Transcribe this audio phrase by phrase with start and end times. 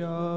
[0.00, 0.29] Krishna.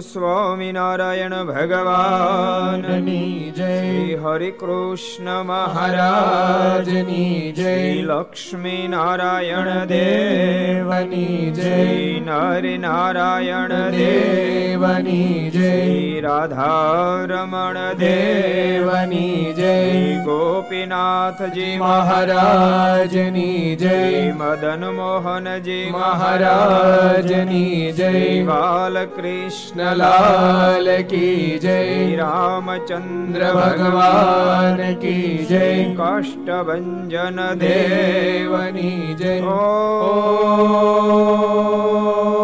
[0.00, 15.50] Swaminarayan ભગવાનની જય હરે કૃષ્ણ મહારાજની જય લક્ષ્મી નારાયણ દેવની જય નર નારાયણ દેવ દેવની
[15.50, 16.20] જય.
[16.20, 20.24] રાધારમણ દેવની જય.
[20.24, 24.32] ગોપીનાથજી મહારાજની જય.
[24.32, 28.42] મદન મોહનજી મહારાજની જય.
[28.42, 32.16] બાલકૃષ્ણલાલ કી જય.
[32.16, 35.94] રામચંદ્ર ભગવાન કી જય.
[35.94, 39.40] કાષ્ટભંજન દેવની જય.
[39.40, 42.39] ॐ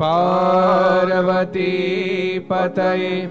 [0.00, 1.68] पार्वती
[2.38, 3.30] पतये।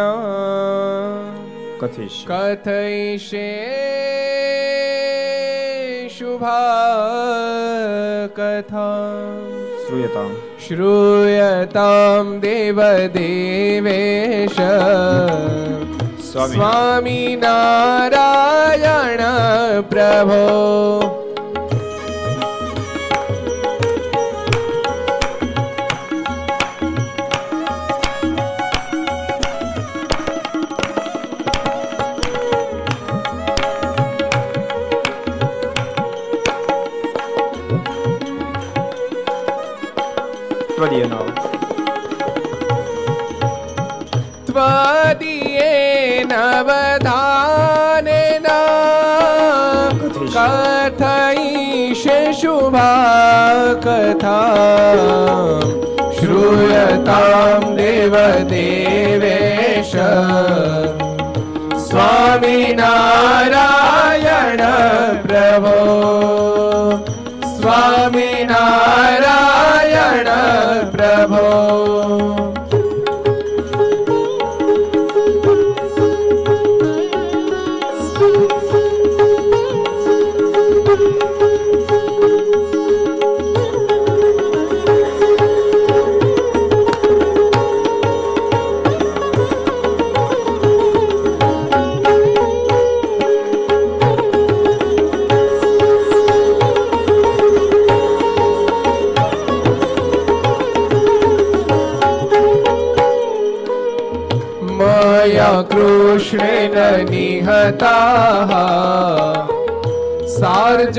[1.81, 3.49] કથિશ कथयिष्ये
[6.17, 6.59] शुभा
[8.39, 8.89] कथा
[9.85, 10.33] શ્રૂયતામ
[10.65, 14.57] श्रूयतां देवदेवेश
[16.34, 17.36] સ્વામી.
[17.36, 19.18] નારાયણ
[19.82, 21.23] પ્રભો.
[53.86, 55.62] कथां
[56.18, 59.94] श्रूयतां देवदेवेश
[61.88, 63.73] स्वामिनारा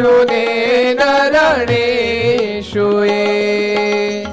[0.03, 0.99] सार्जुनेन
[1.33, 4.23] रणेषु ये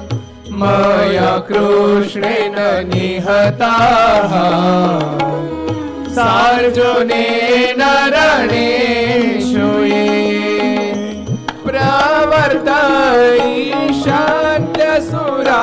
[0.59, 2.55] मया कृष्णेन
[2.89, 4.33] निहताः
[6.17, 7.83] सार्जुनेन
[8.15, 10.09] रणेषु ये
[11.67, 12.69] प्रवर्त
[13.87, 15.61] ईशान्यसुरा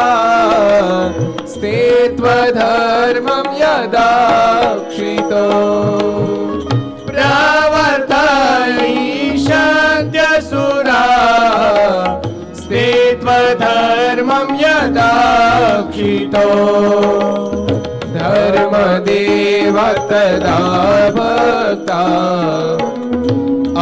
[1.54, 1.76] स्ते
[2.16, 5.44] त्वधर्मं यदाक्षितो
[15.58, 16.48] यदाक्षितो
[18.16, 19.76] धर्मदेव
[20.10, 20.58] तदा
[21.16, 22.02] भक्ता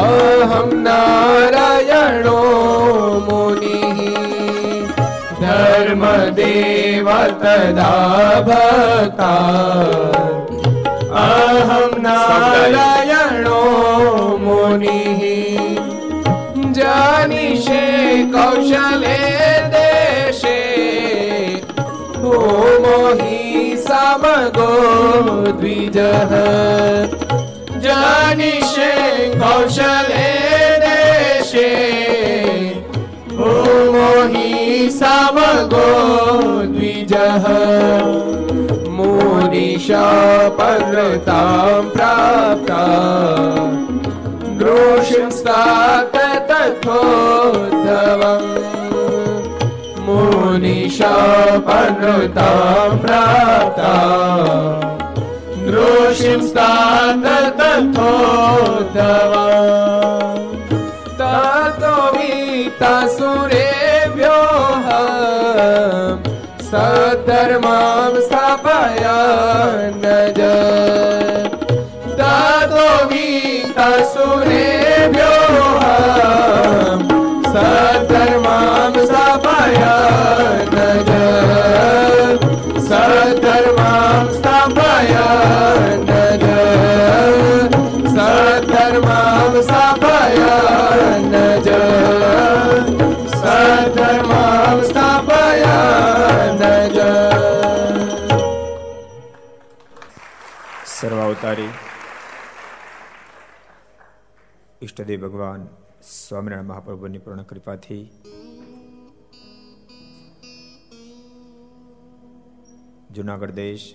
[0.03, 2.39] अहं नारायणो
[3.27, 4.01] मुनिः
[5.43, 7.11] धर्मदेव
[7.43, 7.93] तदा
[8.49, 9.33] भक्ता
[11.27, 13.61] अहं नारायणो
[14.47, 15.23] मुनिः
[16.79, 17.85] जानिषे
[18.35, 19.26] कौशले
[23.87, 24.71] समगो
[25.61, 26.33] द्विजः
[27.85, 28.93] जानिषे
[29.43, 30.29] कौशले
[30.85, 31.71] देशे
[33.41, 35.87] होमो हि समगो
[36.75, 37.49] द्विजः
[40.23, 42.83] मुनिशापनृतां प्राप्ता
[44.63, 46.17] दृशिंस्तात
[46.51, 48.56] तथोद्धवम्
[50.57, 51.69] मुनिशापनृतां
[53.03, 53.93] प्राप्ता
[55.67, 57.25] दृशिंस्तात
[57.59, 58.91] तथोद्धवम्
[61.21, 62.49] ततो वीतासुरेभ्योः
[66.71, 68.76] सद्धर्मां स्थापयन्नज
[101.38, 101.72] સર્વાવતારી
[104.82, 105.66] ઈષ્ટદેવ ભગવાન
[106.04, 108.02] સ્વામિનારાયણ મહાપ્રભુની પૂર્ણ કૃપાથી
[113.12, 113.86] જુનાગઢ દેશ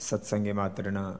[0.00, 1.12] સત્સંગે માત્રના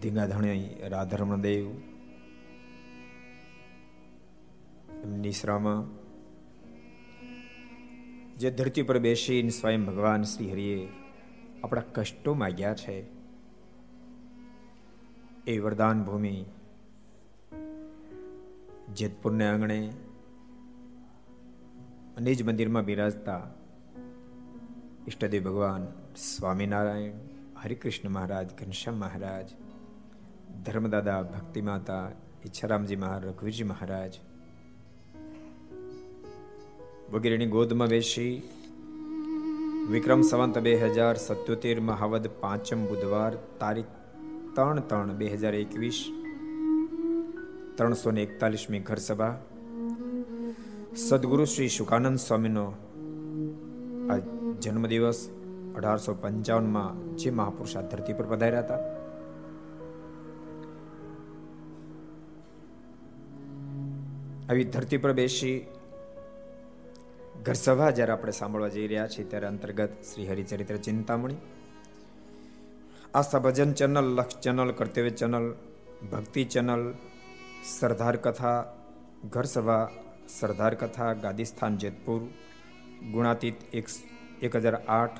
[0.00, 0.60] ધીંગાધણી
[0.90, 1.66] રાધારમણ દેવ
[5.18, 5.82] નિશ્રામાં
[8.42, 10.88] જે ધરતી પર બેસીને સ્વયં ભગવાન શ્રી હરિએ
[11.64, 13.04] આપણા કષ્ટો માગ્યા છે,
[15.46, 16.44] એ વરદાન ભૂમિ
[18.92, 19.92] જેતપુરને આંગણે
[22.20, 23.50] નિજ મંદિરમાં બિરાજતા
[25.08, 27.12] ઈષ્ટદેવ ભગવાન સ્વામિનારાયણ,
[27.62, 29.48] હરિકૃષ્ણ મહારાજ, ઘનશ્યામ મહારાજ,
[30.64, 32.10] ધર્મદાદા ભક્તિ માતા
[32.46, 34.20] ઈચ્છારામજી મહારાજ, રઘુવીરજી મહારાજ
[37.12, 38.42] વગેરેની ગોદમાં બેસી
[39.90, 43.90] વિક્રમ સંવંત બે હજાર સત્યોતેર મહાવદ પાંચમ બુધવાર તારીખ
[44.54, 45.98] ત્રણ ત્રણ બે હજાર એકવીસ
[47.76, 49.34] ત્રણસો ને એકતાલીસમી ઘર સભા
[50.96, 52.64] સદગુરુ શ્રી શુકાનંદ સ્વામીનો
[54.10, 54.18] આ
[54.60, 55.20] જન્મદિવસ
[55.76, 58.80] અઢારસો પંચાવનમાં જે મહાપુરુષ આ ધરતી પર પધાર્યા હતા.
[64.50, 65.56] આવી ધરતી પર બેસી
[67.46, 71.38] ઘર સભા જ્યારે આપણે સાંભળવા જઈ રહ્યા છીએ ત્યારે અંતર્ગત Shri Haricharitra Chintamani.
[73.14, 75.54] Aastha Bhajan channel, Laksh channel, Kartavya channel,
[76.12, 76.94] Bhakti channel,
[77.78, 78.74] સરદાર કથા,
[79.30, 79.90] ઘર સભા,
[80.28, 82.22] સરદાર કથા ગાદીસ્થાન જેતપુર,
[83.12, 83.88] ગુણાતીત એક
[84.42, 85.18] એક હજાર આઠ,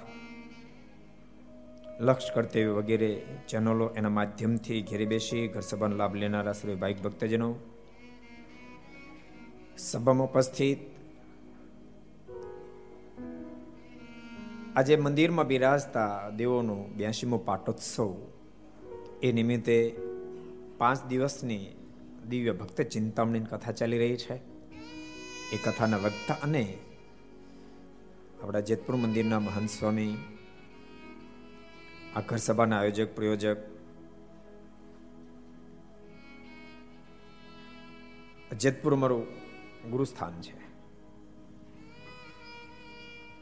[2.01, 3.11] લક્ષ કર્તવ્ય વગેરે
[3.49, 7.55] ચેનલો એના માધ્યમથી ઘેરે બેસી ઘર સભાનો લાભ લેનારા શ્રી બાઇક ભક્તજનો.
[9.79, 10.92] સભામાં ઉપસ્થિત
[14.77, 18.15] આજે મંદિરમાં બિરાજતા દેવોનો બ્યાસીમો પાટોત્સવ
[19.23, 19.97] એ નિમિત્તે
[20.79, 21.67] પાંચ દિવસની
[22.29, 24.35] દિવ્ય ભક્ત ચિંતામણી કથા ચાલી રહી છે.
[25.53, 26.79] એ કથાના વક્તા અને
[28.43, 30.15] આપણા જેતપુર મંદિરના મહંત સ્વામી,
[32.17, 33.59] આ ઘર સભાના આયોજક, પ્રયોજક,
[38.59, 39.27] જેતપુર મારું
[39.91, 40.62] ગુરુસ્થાન છે.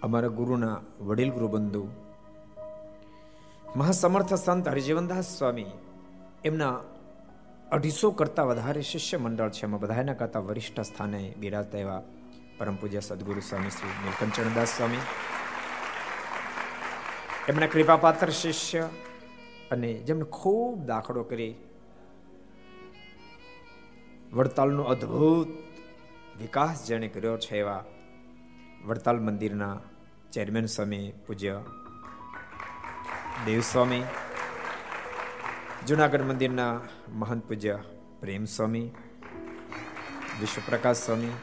[0.03, 1.83] અમારા ગુરુના વડીલ ગુરુબંધુ
[3.77, 5.73] મહાસમર્થ સંત હરિજીવનદાસ સ્વામી,
[6.45, 6.77] એમના
[7.71, 9.67] અઢીસો કરતા વધારે શિષ્ય મંડળ છે.
[9.67, 12.03] એમાં બધાના કરતા વરિષ્ઠ સ્થાને બિરાજતા એવા
[12.59, 15.05] પરમ પૂજ્ય સદગુરુ સ્વામી શ્રી નીલકંચનદાસ સ્વામી.
[17.49, 18.89] એમના કૃપાપાત્ર શિષ્ય
[19.71, 21.55] અને જેમને ખૂબ દાખલો કરી
[24.33, 25.49] વડતાલનો અદ્ભુત
[26.41, 27.85] વિકાસ જેણે કર્યો છે એવા
[28.87, 29.77] વડતાલ મંદિરના
[30.33, 31.55] ચેરમેન સ્વામી પૂજ્ય
[33.47, 34.03] દેવસ્વામી
[35.87, 36.75] જુનાગઢ મંદિરના
[37.15, 37.77] મહંત પૂજ્ય
[38.21, 38.89] પ્રેમ સ્વામી
[40.41, 41.35] વિશ્વપ્રકાશ સ્વામી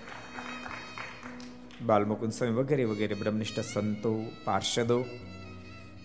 [1.82, 4.14] બાલમુકુંદ સ્વામી વગેરે વગેરે બ્રહ્મનિષ્ઠ સંતો
[4.46, 5.00] પાર્ષદો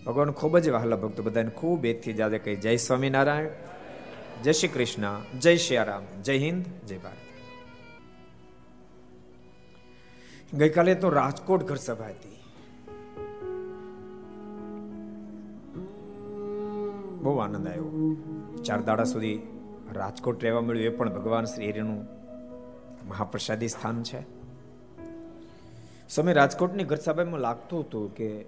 [0.07, 3.53] ભગવાન ખૂબ જ વહાલા ભક્તો બધાને ખૂબ એથી જાદે કહી જય સ્વામિનારાયણ
[4.43, 7.23] જય શ્રી કૃષ્ણ જય શ્રી રામ જય હિન્દ જય ભારત
[10.55, 12.32] ગઈકાલે તો રાજકોટ ઘર સભા હતી
[17.23, 18.17] બહુ આનંદ આવ્યો
[18.65, 19.39] ચાર દાડા સુધી
[19.93, 22.01] રાજકોટ રહેવા મળ્યું એ પણ ભગવાન શ્રી હરિનું
[23.09, 24.21] મહાપ્રસાદી સ્થાન છે.
[26.09, 28.45] સમય રાજકોટની ઘર સભામાં લાગતું હતું કે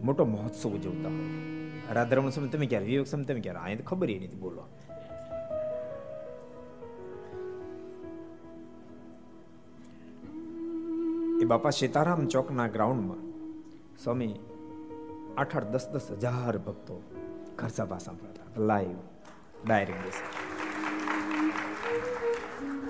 [0.00, 1.94] મોટો મહોત્સવ ઉજવતા હોય.
[1.94, 4.64] રાધારમણ સમય તમે ક્યારે વિવેક સમય તમે ક્યારે અહીંયા ખબર એ નથી, બોલો.
[11.42, 13.22] એ બાપા સીતારામ ચોકના ગ્રાઉન્ડમાં
[14.04, 14.34] સ્વામી
[15.38, 17.02] આઠ આઠ દસ દસ હજાર ભક્તો
[17.56, 18.98] ઘર સભા સાંભળતા લાઈવ
[19.62, 20.18] ડાયરેક્ટ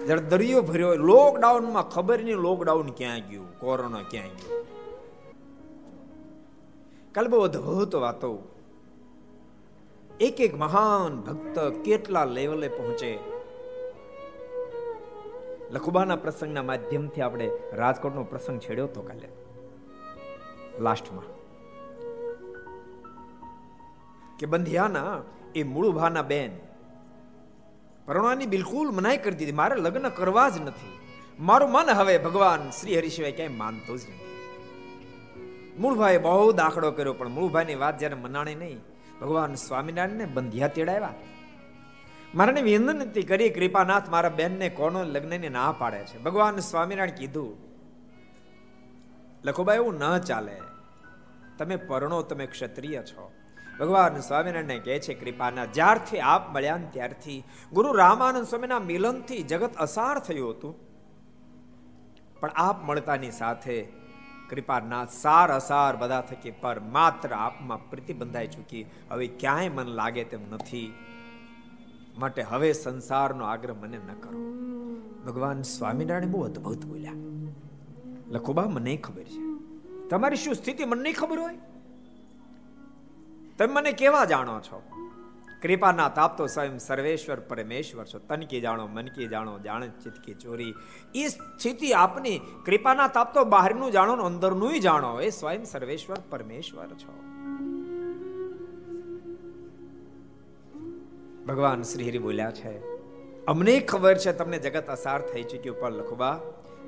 [0.00, 4.66] જ્યારે દરિયો ભર્યો લોકડાઉનમાં ખબર નહીં લોકડાઉન ક્યાં ગયું કોરોના ક્યાં ગયું
[7.14, 8.30] કાલે બહુ અદભુત વાતો
[10.20, 13.12] એક એક મહાન ભક્ત કેટલા લેવલે પહોંચે
[15.70, 19.28] લખુબાના પ્રસંગના માધ્યમથી આપણે રાજકોટનો પ્રસંગ છેડ્યો તો કાલે
[20.80, 21.35] લાસ્ટમાં
[24.38, 25.22] કે બંધિયાના
[25.54, 26.56] એ મૂળભાના બેન.
[28.06, 29.52] પરણવાની બિલકુલ મનાઈ કરી દીધી.
[29.52, 30.98] મારે લગ્ન કરવા જ નથી.
[31.40, 34.26] મારું મન હવે ભગવાન શ્રી હરિ સિવાય ક્યાંય માનતો જ નથી.
[35.78, 38.80] મૂળભાઈ બહુ દાખલો કર્યો, પણ મૂળભાઈની વાત જ્યારે મનાણી નહીં,
[39.20, 41.14] ભગવાન સ્વામિનારાયણને બંધિયા તેડાવ્યા.
[42.34, 46.18] મારાને વિનંતી કરી, કૃપાનાથ, મારા બેનને કોનો લગ્નને ના પાડે છે?
[46.18, 47.56] ભગવાન સ્વામિનારાયણ કીધું
[49.44, 50.60] લખોભાઈ એવું ન ચાલે.
[51.58, 53.32] તમે પરણો, તમે ક્ષત્રિય છો.
[53.80, 59.76] ભગવાન સ્વામિનારાયણ કહે છે, કૃપાના જ્યારથી આપ મળ્યા ને ત્યારથી ગુરુ રામાનંદ સ્વામીના મિલનથી જગત
[59.76, 60.75] અસાર થયું હતું.
[62.40, 63.88] પણ આપ મળતાની સાથે
[64.50, 68.87] કૃપાના સાર અસાર બધા થકી પર માત્ર આપમાં પ્રતિબંધાઈ ચૂકી.
[69.11, 70.95] હવે ક્યાંય મન લાગે તેમ નથી.
[72.18, 74.54] માટે હવે સંસારનો આગ્રહ મને ન કરો.
[75.26, 77.12] ભગવાન સ્વામિનારાયણ બહુ અદભુત બોલ્યા.
[78.28, 79.56] લખોબા, મને ખબર છે.
[80.09, 81.59] તમારી શું સ્થિતિ, મને નહીં ખબર હોય?
[83.58, 84.82] તમે મને કેવા જાણો છો?
[85.62, 88.18] કૃપાના તાપ તો સ્વયં સર્વેશ્વર પરમેશ્વર છો.
[88.18, 90.75] તન કી જાણો, મન કી જાણો, જાણે ચિત્ત કી ચોરી.
[91.14, 95.20] એ સ્થિતિ આપની કૃપાના તાપ તો બહારનું જાણો અંદરનું જાણો.
[95.20, 97.14] એ સ્વયં સર્વેશ્વર પરમેશ્વર છો.
[101.46, 102.78] ભગવાન શ્રી હરિ બોલ્યા છે,
[103.46, 106.40] અમને ખબર છે તમને જગત અસાર થઈ ચૂક્યું, પણ લખવા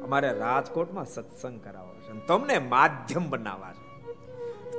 [0.02, 2.26] અમારે રાજકોટમાં સત્સંગ કરાવો છે.
[2.26, 3.87] તમને માધ્યમ બનાવવા છે.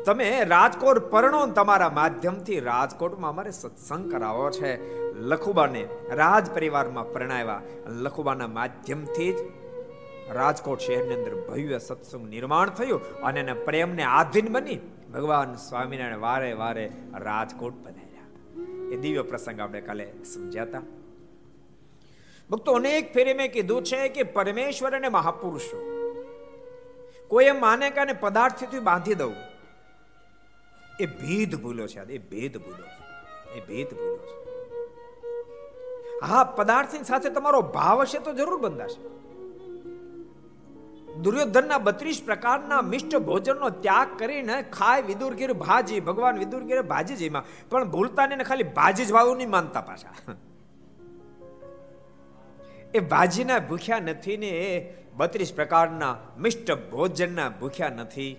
[0.05, 4.71] તમે રાજકોટ પરણો તમારા માધ્યમથી રાજકોટમાં અમારે સત્સંગ કરાવો છે.
[5.13, 7.61] લખુબાને રાજ પરિવારમાં પરણાવ્યા.
[7.87, 9.35] લખુબાના માધ્યમથી જ
[10.29, 14.79] રાજકોટ શહેરની અંદર ભવ્ય સત્સંગ નિર્માણ થયું અને એના પ્રેમને આધીન બની
[15.13, 18.27] ભગવાન સ્વામિનારાયણ વારે વારે રાજકોટ પધાર્યા
[18.93, 20.81] એ દિવ્ય પ્રસંગ આપણે કાલે સમજ્યા
[22.49, 25.77] ભક્તો, અનેક ફેરે મેં કીધું છે કે પરમેશ્વર અને મહાપુરુષો,
[27.27, 29.48] કોઈ એમ માને કે પદાર્થથી બાંધી દઉં.
[30.99, 33.03] એ ભેદ ભૂલો છે એ ભેદ ભૂલો છે,
[33.57, 34.35] એ ભેદ ભૂલો છે.
[36.23, 38.99] હા, પદાર્થની સાથે તમારો ભાવ હશે તો જરૂર બંધાશે.
[41.23, 47.89] દુર્યોધનના બત્રીસ પ્રકારના મિષ્ટ ભોજનનો ત્યાગ કરીને ખાય વિદુરગીર ભાજી, ભગવાન વિદુરગીર ભાજી જેમાં પણ
[47.95, 50.35] ભૂલતા ને ખાલી ભાજી જ વાવું નહીં માનતા પાછા.
[52.93, 54.69] એ ભાજીના ભૂખ્યા નથી ને એ
[55.17, 58.31] બત્રીસ પ્રકારના મિષ્ટ ભોજનના ભૂખ્યા નથી.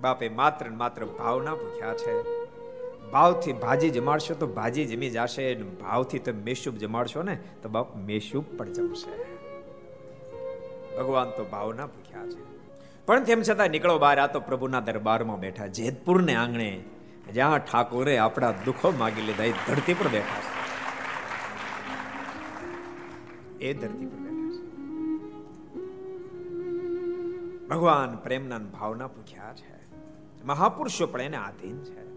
[0.00, 2.22] બાપે માત્ર માત્ર ભાવના ભૂખ્યા છે.
[3.10, 8.44] ભાવથી ભાજી જમાડશો તો ભાજી જમી જશે ભાવથી તમે મેશુબ જમાડશો ને તો બાપ મેશુબ
[8.58, 9.38] પણ જમશે.
[10.96, 12.58] ભગવાન તો ભાવના ભૂખ્યા છે.
[13.06, 16.84] પણ તેમ છતાં નીકળો બહાર, આ તો પ્રભુના દરબારમાં બેઠા જેતપુરને આંગણે.
[17.32, 20.58] જ્યાં ઠાકોરે આપણા દુઃખો માગી લીધા, એ ધરતી પર બેઠા છે.
[23.64, 24.27] એ ધરતી પર
[27.70, 29.78] ભગવાન પ્રેમના ભાવના પૂછ્યા છે.
[30.44, 32.08] મહાપુરુષો પણ એને આધીન છે.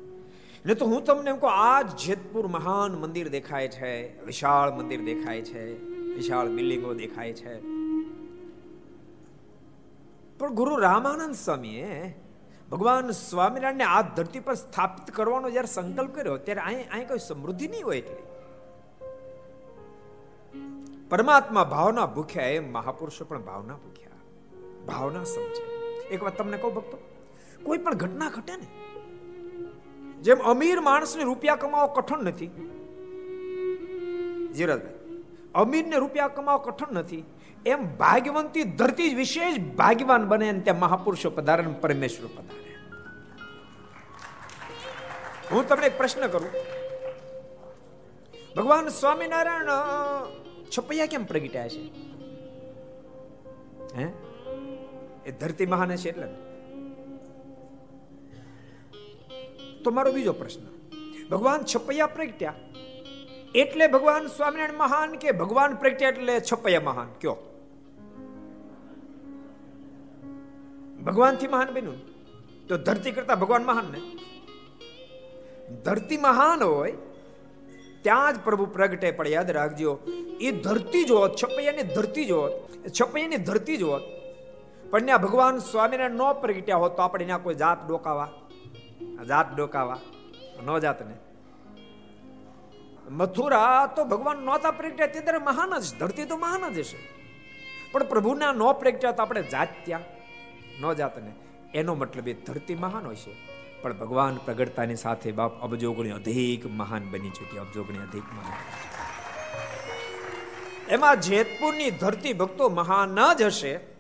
[0.66, 5.86] ને તો હું તમને કહું, આ જેતપુર મહાન મંદિર દેખાય છે, વિશાળ મંદિર દેખાય છે,
[6.16, 7.62] વિશાળ બિલ્ડિંગો દેખાય છે.
[10.38, 12.16] પણ ગુરુ રામાનંદ સ્વામીએ
[12.72, 17.68] ભગવાન સ્વામિનારાયણને આ ધરતી પર સ્થાપિત કરવાનો જ્યારે સંકલ્પ કર્યો, ત્યારે અહીં અહીં કોઈ સમૃદ્ધિ
[17.68, 18.24] નહીં હોય એટલી.
[21.10, 24.11] પરમાત્મા ભાવના ભૂખ્યા એ મહાપુરુષો પણ ભાવના ભૂખ્યા.
[24.88, 25.64] ભાવના સમજે.
[26.12, 26.98] એક વાત તમને કહું ભક્તો,
[27.64, 28.68] કોઈ પણ ઘટના ઘટે ને,
[30.22, 32.48] જેમ અમીર માણસને રૂપિયા કમાવો કઠણ નથી,
[34.54, 35.22] જીરાજભાઈ,
[35.56, 37.24] અમીરને રૂપિયા કમાવો કઠણ નથી,
[37.66, 42.60] એમ ભાગ્યવંતી ધરતી જ વિશેષ ભાગ્યવાન બને અને ત્યાં મહાપુરુષો પધારે પરમેશ્વર પધારે.
[45.52, 46.52] હું તમને એક પ્રશ્ન કરું.
[48.58, 49.70] ભગવાન સ્વામિનારાયણ,
[50.78, 51.84] છપૈયા કેમ પ્રગટ્યા છે?
[53.98, 54.31] હે?
[55.26, 56.28] એ ધરતી મહાન છે એટલે.
[59.84, 60.62] તો મારો બીજો પ્રશ્ન.
[61.30, 62.54] ભગવાન છપૈયા પ્રગટ્યા.
[63.56, 67.08] એટલે ભગવાન સ્વામિનારાયણ મહાન કે ભગવાન પ્રગટ્યા એટલે છપૈયા મહાન?
[67.22, 67.38] કયો?
[71.06, 71.96] ભગવાનથી મહાન બન્યું
[72.68, 74.02] તો ધરતી કરતા ભગવાન મહાન ને?
[75.76, 76.94] ધરતી મહાન હોય,
[78.02, 79.12] ત્યાં જ પ્રભુ પ્રગટે.
[79.12, 80.00] પણ યાદ રાખજો,
[80.42, 82.52] એ ધરતી જોત છપૈયાની ધરતી જોત
[83.02, 84.00] છપૈયાની ધરતી જો
[84.92, 88.32] પણ ત્યાં ભગવાન સ્વામીને ન પ્રગટ્યા હોત તો આપણે ત્યાં કોઈ જાત ડોકાવા?
[89.28, 90.00] જાત ડોકાવા?
[90.66, 91.14] ન જાત ને
[93.10, 96.98] મથુરા તો ભગવાન નહોતા પ્રગટ્યા, તે મહાન જ, ધરતી તો મહાન જ હશે.
[97.92, 100.02] પણ પ્રભુના ન પ્રગટ્યા તો આપણે જાત ત્યાં,
[100.82, 101.32] ન જાત ને
[101.74, 103.36] એનો મતલબ એ ધરતી મહાન હોય છે.
[103.82, 108.58] પણ ભગવાન પ્રગટતાની સાથે બાપ અબજોગણી અધિક મહાન બની ચૂકી, અબજોગણી અધિક મહાન.
[110.90, 113.91] એમાં જેતપુરની ધરતી ભક્તો મહાન જ હશે.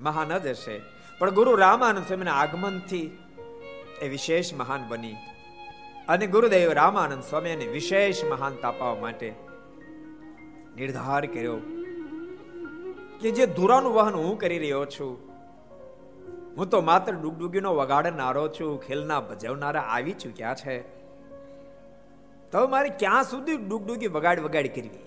[0.00, 0.76] મહાન જ હશે
[1.18, 3.06] પણ ગુરુ રામાનંદ સ્વામીના આગમનથી
[4.02, 5.16] એ વિશેષ મહાન બની.
[6.08, 9.34] અને ગુરુદેવ રામાનંદ સ્વામીને વિશેષ મહાન પાવા માટે
[10.76, 11.58] નિર્ધાર કર્યો
[13.20, 15.12] કે જે ધુરાનું વહન હું કરી રહ્યો છું,
[16.56, 20.80] હું તો માત્ર ડુગડુગીનો વગાડનારો છું, ખેલના ભજવનારા આવી ચૂક્યા છે.
[22.50, 25.04] તો મારે ક્યાં સુધી ડુગડુગી વગાડ વગાડ કરવી?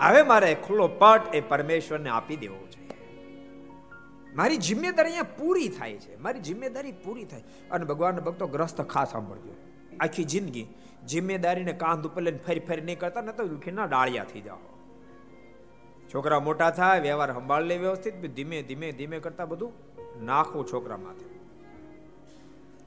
[0.00, 2.67] હવે મારે ખુલ્લો પટ એ પરમેશ્વરને આપી દેવો.
[4.38, 6.16] મારી જિમ્મેદારી અહીંયા પૂરી થાય છે.
[6.16, 7.42] મારી જિમ્મેદારી પૂરી થાય.
[7.70, 9.54] અને ભગવાનના ભક્તો ગ્રસ્ત ખાસ સાંભળજો.
[10.00, 10.66] આખી જિંદગી
[11.06, 14.56] જિમ્મેદારીને કાંધ ઉપર લઈને ફરી ફરી નહીં કરતા ન તો દુખીના ડાળિયા થઈ જાઓ.
[16.14, 19.72] છોકરા મોટા થાય, વ્યવહાર સંભાળ લે વ્યવસ્થિત ધીમે ધીમે ધીમે કરતા બધું
[20.24, 21.28] નાખવું છોકરા માથે.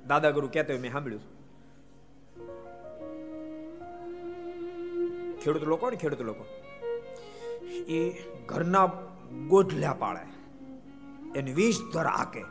[0.08, 1.24] દાદા ગુરુ કહેતો મેં સાંભળ્યું
[5.44, 6.46] ખેડૂત લોકો ને ખેડૂત લોકો.
[7.94, 8.00] એ
[8.46, 8.86] ઘરના
[9.48, 10.41] ગોઢલ્યા પાળે
[11.38, 12.44] એને વીસ ધર આકે.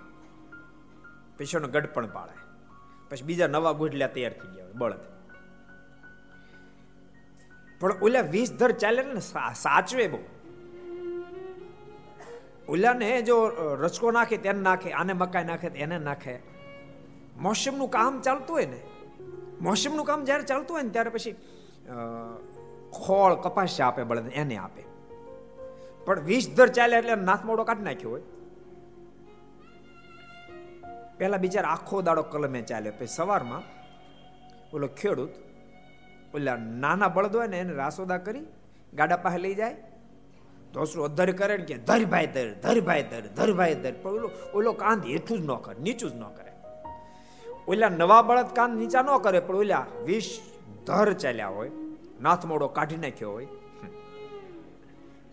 [1.36, 2.34] પછી એનો ગઢ પણ પાળે.
[3.10, 5.02] પછી બીજા નવા ગોઢલ્યા તૈયાર થઈ ગયા બળદ.
[7.80, 9.22] પણ ઓલા વીસ ધર ચાલે ને
[9.64, 10.20] સાચવે બહુ.
[12.68, 13.36] ઓલાને જો
[13.82, 16.34] રચકો નાખે તેને નાખે, આને મકાઈ નાખે એને નાખે.
[17.44, 18.80] મોસમનું કામ ચાલતું હોય ને,
[19.60, 21.34] મોસમનું કામ જ્યારે ચાલતું હોય ને, ત્યારે પછી
[22.98, 24.82] ખોળ કપાસ આપે બળદ એને આપે.
[26.04, 28.24] પણ વીસ દર ચાલે એટલે નાથ મોડો કાઢી નાખ્યો હોય.
[31.20, 32.92] પેલા બિચારા આખો દાડો કલમે ચાલ્યો.
[32.98, 33.62] પછી સવારમાં
[34.76, 35.32] ઓલો ખેડૂત
[36.34, 38.44] ઓલા નાના બળદ હોય ને એને રાસોદા કરી
[38.94, 39.76] ગાડા પાસે લઈ જાય.
[40.72, 43.94] ધોસરો અધર કરે ને કે, ધર ભાઈ ધર ધર ભાઈ ધર ધર ધર.
[44.02, 46.52] પણ ઓલો ઓલો કાંધ હેઠું જ ન કરે, નીચું જ ન કરે.
[47.68, 50.28] ઓલા નવા બળદ કાંધ નીચા ન કરે, પણ ઓલા વીસ
[50.86, 51.70] ધર ચાલ્યા હોય
[52.20, 53.48] નાથ મોડો કાઢી નાખ્યો હોય.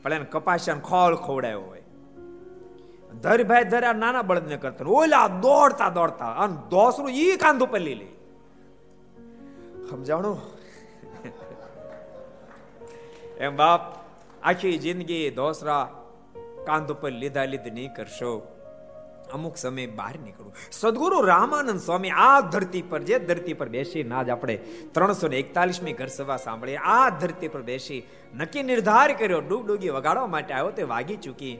[0.01, 1.83] પણ એને કપાસિયા ખોળ ખવડાયો હોય.
[3.23, 7.81] ધર ભાઈ ધર આ નાના બળદને કરતા ઓલા દોડતા દોડતા અને દોસરું ઈ કાંધ ઉપર
[7.87, 8.07] લઈ લે.
[9.89, 10.37] સમજાણું?
[13.45, 13.81] એમ બાપ,
[14.43, 15.83] આખી જિંદગી દોસરા
[16.67, 18.31] કાંધ ઉપર લીધા લીધ નહીં કરશો.
[19.35, 20.53] અમુક સમય બહાર નીકળું.
[20.71, 24.55] સદગુરુ રામાનંદ સ્વામી આ ધરતી પર જે ધરતી પર બેસી, ના જ આપણે
[24.93, 28.01] ત્રણસો ને એકતાલીસમી ઘર સભા સાંભળી આ ધરતી પર બેસી
[28.35, 31.55] નક્કી નિર્ધાર કર્યો ડૂબ ડૂગી વગાડવા માટે આવ્યો તે વાગી ચૂકી.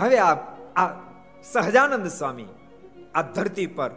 [0.00, 0.34] હવે આ
[0.76, 1.00] આ
[1.42, 2.46] સહજાનંદ સ્વામી
[3.14, 3.90] આ ધરતી પર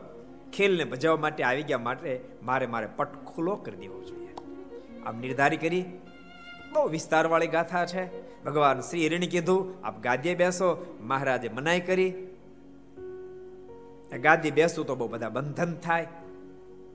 [0.53, 4.35] ખેલને ભજવવા માટે આવી ગયા માટે મારે મારે પટ ખુલ્લો કરી દેવો જોઈએ.
[5.05, 5.85] આમ નિર્ધારી કરી,
[6.73, 8.03] બહુ વિસ્તારવાળી ગાથા છે.
[8.43, 10.97] ભગવાન શ્રી હરિણી કીધું, આપ ગાદીએ બેસો.
[11.01, 12.13] મહારાજે મનાઈ કરી.
[14.21, 16.07] ગાદી બેસું તો બહુ બધા બંધન થાય.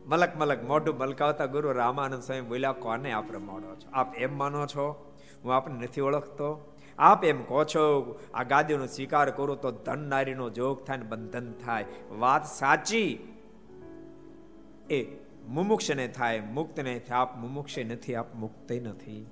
[0.06, 3.90] મલક મલક મોઢું મલકાવતા ગુરુ રામાનંદ સ્વામી બોલ્યા, કોને આપ રમાડો છો?
[3.92, 5.14] આપ એમ માનો છો?
[5.44, 6.73] હું આપને નથી ઓળખતો.
[6.98, 11.52] આપ એમ કહો છો, આ ગાદીનો સ્વીકાર કરો તો ધન નારીનો જોગ થાય ને બંધન
[11.52, 11.84] થાય.
[12.10, 13.18] વાત સાચી.
[14.90, 15.04] એ
[15.48, 17.18] મુમુક્ષને થાય, મુક્તને થાય.
[17.18, 19.26] આપ મુમુક્ષ નથી, આપ મુક્ત નથી.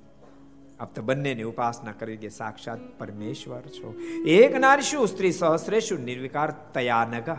[0.81, 3.95] આપ તો બંનેની ઉપાસના કરી કે સાક્ષાત પરમેશ્વર છો.
[4.27, 7.31] એક નારીશું, સ્ત્રી સહસ્રેશુ, નિર્વિકાર તયા નગહ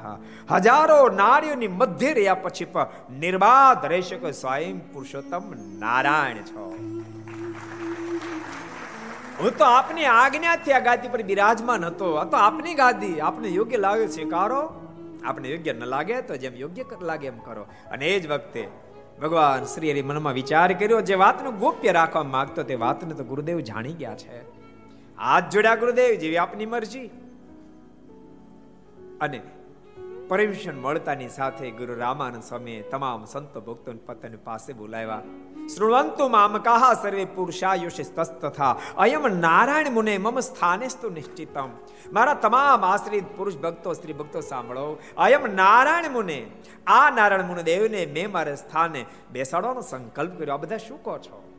[0.52, 2.88] હજારો નારીઓની મધ્ય રહ્યા પછી પણ
[3.20, 6.78] નિર્બાધ રહી શકો સ્વયં પુરુષોત્તમ નારાયણ છો.
[9.42, 12.14] હું તો આપની આજ્ઞાથી આ ગાદી પર બિરાજમાન હતો.
[12.14, 13.20] આ તો આપની ગાદી.
[13.20, 14.80] આપને યોગ્ય લાગે સ્વીકારો.
[15.24, 17.62] આપને યોગ્ય ન લાગે તો જેમ યોગ્ય લાગે એમ કરો.
[17.64, 18.68] અને એ જ વખતે
[19.22, 23.60] ભગવાન શ્રી હરિ મનમાં વિચાર કર્યો જે વાતનું ગોપ્ય રાખવા માંગતો તે વાતને તો ગુરુદેવ
[23.60, 24.42] જાણી ગયા છે.
[25.18, 27.10] હાથ જોડ્યા ગુરુદેવ જેવી આપની મરજી.
[29.22, 29.42] અને
[30.28, 35.22] પરમિશન મળતાની સાથે ગુરુ રામાનંદ સ્વામીએ તમામ સંતો ભક્તો પતન પાસે બોલાવ્યા.
[35.78, 37.92] શૃણવંતુ મામ કહા સર્વે પુરુષાયુષ
[38.42, 41.70] તથા અયમ નારાયણ મુને મમ સ્થાને સ્તુ નિશ્ચિતમ.
[42.12, 45.00] મારા તમામ આશ્રિત પુરુષ ભક્તો, સ્ત્રી ભક્તો સાંભળો.
[45.18, 46.46] અયમ નારાયણ મુને.
[46.88, 50.54] આ નારાયણ મુને દેવને મેં મારે સ્થાને બેસાડવાનો સંકલ્પ કર્યો.
[50.54, 51.50] આ બધા શું કહો છો?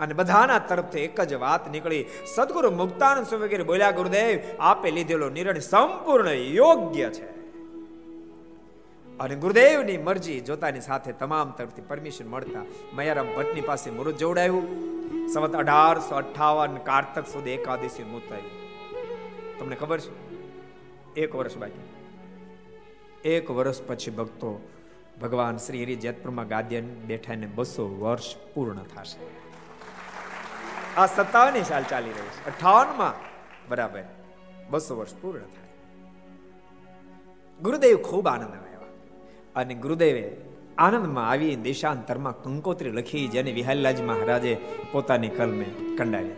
[0.00, 2.04] અને બધાના તરફથી એક જ વાત નીકળી.
[2.34, 7.33] સદગુરુ મુક્તાનંદ વગેરે બોલ્યા, ગુરુદેવ, આપે લીધેલો નિર્ણય સંપૂર્ણ યોગ્ય છે.
[9.20, 14.64] અને ગુરુદેવની મરજી જોતાની સાથે તમામ તરફથી પરમિશન મળતા મયારામ ભટ્ટની પાસે મૃત જોડાયું
[15.28, 18.64] સવત અઢારસો અઠાવન કારતક સુધી એકાદશી મૃત થયું
[19.58, 20.34] તમને ખબર છે?
[21.14, 21.84] એક વર્ષ બાકી.
[23.28, 24.68] એક વર્ષ પછી ભક્તો
[25.22, 29.18] ભગવાન શ્રી હરિ જેતપુરમાં ગાદ્યન બેઠાને બસો વર્ષ પૂર્ણ થશે.
[30.96, 32.46] આ સત્તાવનની સાલ ચાલી રહી છે.
[32.46, 33.14] અઠાવનમાં
[33.68, 34.02] બરાબર
[34.70, 35.64] બસો વર્ષ પૂર્ણ થાય.
[37.62, 38.63] ગુરુદેવ ખૂબ આનંદ
[39.56, 40.32] અને ગુરુદેવે
[40.78, 44.58] આનંદમાં આવી દેશાંતરમાં કંકોત્રી લખી જેને વિહાલલાજી મહારાજે
[44.92, 45.66] પોતાની કલમે
[45.98, 46.30] કંડારી.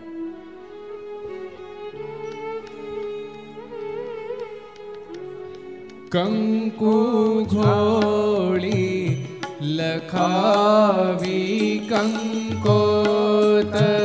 [6.11, 9.27] કંકુ ઘોળી
[9.63, 13.96] લખાવી કંકોતરી.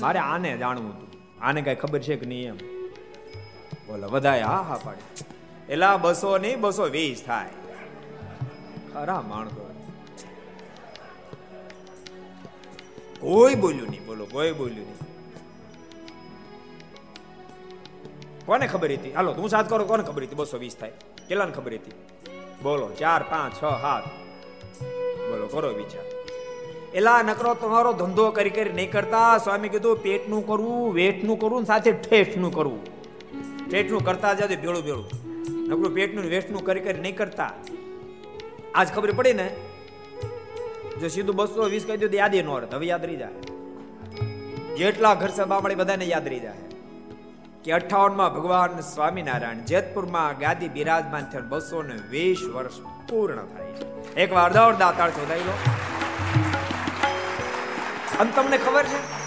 [0.00, 1.08] મારે આને જાણવું હતું.
[1.40, 2.56] આને કઈ ખબર છે કે નહીં એમ?
[3.86, 5.24] બોલો, વધારે હા હા પાડે.
[5.72, 7.48] એલા બસો નહીં, બસો વીસ થાય.
[8.92, 9.64] ખરા માણસો.
[13.20, 14.96] કોઈ બોલ્યું નહીં, બોલો, કોઈ બોલ્યું નહીં.
[18.46, 19.12] કોને ખબર હતી?
[19.12, 20.34] હાલો, તું સાત કરો, કોને ખબર હતી?
[20.34, 20.90] બસો વીસ થાય.
[21.28, 21.92] કેટલાને ખબર હતી?
[22.62, 24.08] બોલો, ચાર, પાંચ, છ, સાત.
[25.30, 26.17] બોલો, કરો વિચાર.
[26.94, 29.38] એલા નકરો તમારો ધંધો કરી કરી નહીં કરતા.
[29.38, 32.98] સ્વામી કીધું, પેટનું કરવું વેઠનું કરવું સાથે ઠેઠનું કરવું.
[33.70, 35.06] પેટનું કરતા જાવ ભેળું ભેળું.
[35.68, 37.52] નકરું પેટનું વેઠનું કરી કરી નહીં કરતા.
[38.74, 39.56] આજ ખબર પડી ને?
[41.00, 42.68] જો સીધું બસો વીસ કહી દઉં યાદ ન રહે.
[42.72, 43.30] હવે યાદ રહી જાય.
[44.76, 46.54] જેટલા ઘર સભા મળી બધાને યાદ રહી જાય.
[47.64, 52.72] કે અઠાવનમાં ભગવાન સ્વામિનારાયણ જેતપુરમાં ગાદી બિરાજમાન થયા બસો ને વીસ વર્ષ
[53.10, 54.14] પૂર્ણ થાય છે.
[54.14, 55.52] એક વાર દોડ દાતાળ શોધાઈ લો.
[58.20, 59.18] અને તમને ખબર છે?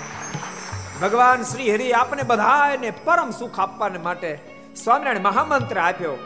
[1.01, 4.39] ભગવાન શ્રી હરિ આપને બધાને પરમ સુખ આપવાને માટે
[4.83, 6.17] સ્વામિનારાયણ મહામંત્ર આપ્યો.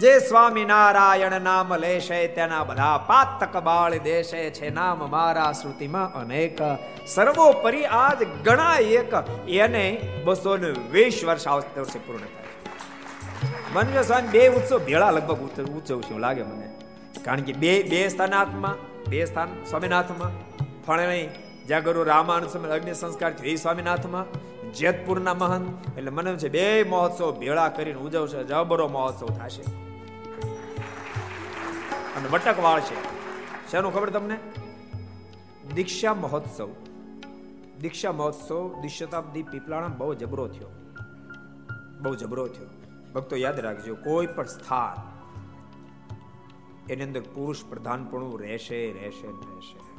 [0.00, 6.58] જે સ્વામિનારાયણ નામ લેશે, તેના બધા પાતક બાળ દેશે, છે નામ મારા શ્રુતિમાં અનેક.
[7.06, 9.14] સર્વોપરી આજ ગણા એક,
[9.48, 12.46] એને બસો ને વીસ વર્ષ આવતા વર્ષે પૂર્ણ થાય.
[13.72, 16.70] મનજો સ્વામી, બે ઉત્સવ ભેળા લગભગ ઉત્સવ છે લાગે મને.
[17.24, 18.74] કારણ કે બે બે સ્થાનાથમાં
[19.10, 20.49] બે સ્થાન સ્વામિનાથમાં
[20.90, 21.28] ફળણી
[21.66, 23.50] જ્યાં ગુરુ રામાનુ સમય અગ્નિ સંસ્કાર થયો.
[23.50, 24.26] એ સ્વામિનાથમાં
[24.72, 29.62] જેતપુરના મહંત, એટલે મને છે, બે મહોત્સવ ભેળા કરીને ઉજવશે, જબરો મહોત્સવ થશે.
[32.16, 32.94] અને વટક છે.
[33.70, 34.38] શેનું ખબર તમને?
[35.74, 36.68] દીક્ષા મહોત્સવ.
[37.80, 40.68] દીક્ષા મહોત્સવ દ્વિશતાબ્દી પીપલાણા બહુ જબરો થયો.
[42.00, 42.66] બહુ જબરો થયો.
[43.14, 45.10] ભક્તો યાદ રાખજો, કોઈ પણ સ્થાન
[46.92, 49.89] એની અંદર પુરુષ પ્રધાનપણું રહેશે રહેશે રહેશે.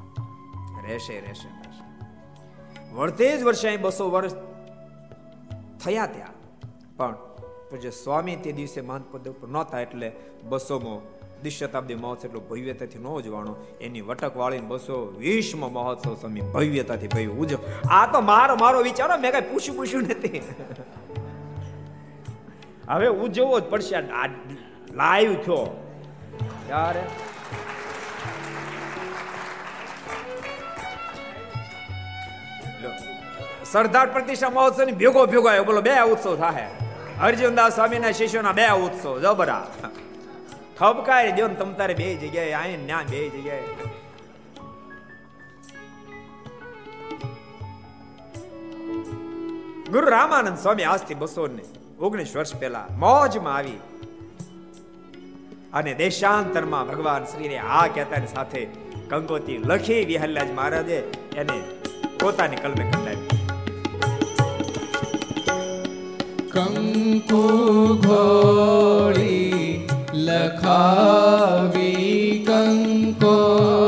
[0.87, 1.83] રહેશે રહેશે રહેશે.
[2.93, 4.33] વળતે જ વર્ષે અહીં બસો વર્ષ
[5.83, 6.33] થયા ત્યાં.
[6.97, 7.15] પણ
[7.71, 10.11] પૂજ્ય સ્વામી તે દિવસે મહંત પદ ઉપર નહોતા એટલે
[10.43, 11.01] બસોમો
[11.41, 17.25] દ્વિશતાબ્દી મહોત્સવ એટલો ભવ્યતાથી ન ઉજવાનો એની વટક વાળીને બસો વીસમો મહોત્સવ સ્વામી ભવ્યતાથી ભવ્ય
[17.25, 17.57] ઉજવ.
[17.89, 20.41] આ તો મારો મારો વિચારો મેં કઈ પૂછ્યું પૂછ્યું નથી.
[22.89, 23.95] હવે ઉજવવો જ પડશે.
[24.91, 25.87] લાઈવ થયો.
[26.67, 27.03] ત્યારે
[33.71, 35.63] સરદાર પ્રતિષ્ઠા મહોત્સવની ભેગો ભેગો આવ્યો.
[35.63, 36.67] બોલો, બે ઉત્સવ થાય
[37.21, 39.13] અર્જુનદાસ સ્વામીના શિષ્યોના બે ઉત્સવ.
[39.19, 39.65] જબરા
[40.79, 43.63] ઠપકાય દો તમ તારે બે જગ્યાએ અહીં ન્યા બે જગ્યાએ.
[49.91, 51.63] ગુરુ રામાનંદ સ્વામી આજથી બસો ને
[51.99, 53.79] ઓગણીસ વર્ષ પહેલા મોજમાં આવી.
[55.73, 58.65] અને દેશાંતરમાં ભગવાન શ્રીને આ કહેતાની સાથે
[59.09, 60.99] કંગોતી લખી વિહલ્લાજ મહારાજે
[61.35, 61.57] એને
[62.19, 63.40] પોતાની કલમે કંડાવી
[66.53, 67.43] કંકુ
[68.05, 69.69] ઘોડી
[70.27, 71.81] લખાવી
[72.47, 73.81] કંકોતરી.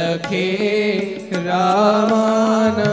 [0.00, 0.46] લખે
[1.44, 2.90] રામાનંદજી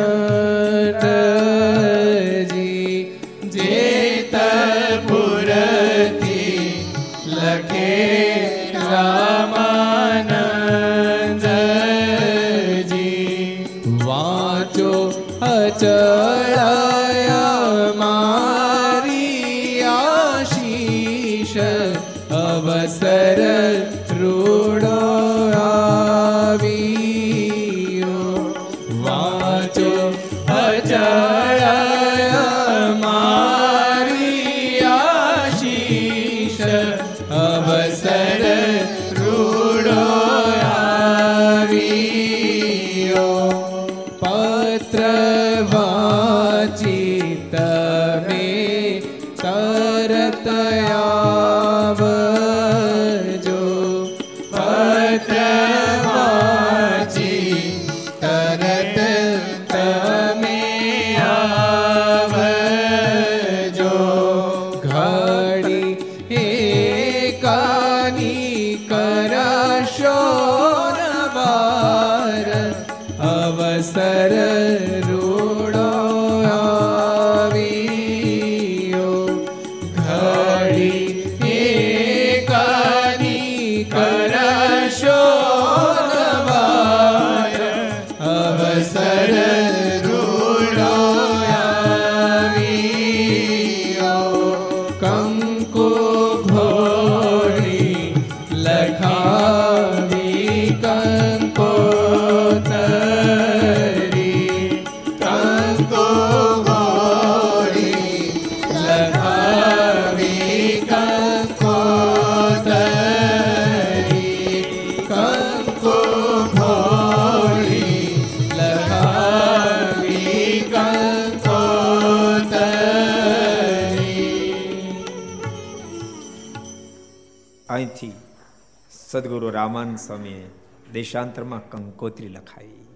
[129.18, 130.50] સદગુરુ રામાન સ્વામીએ
[130.94, 132.88] દેશાંતરમાં કંકોત્રી લખાવી.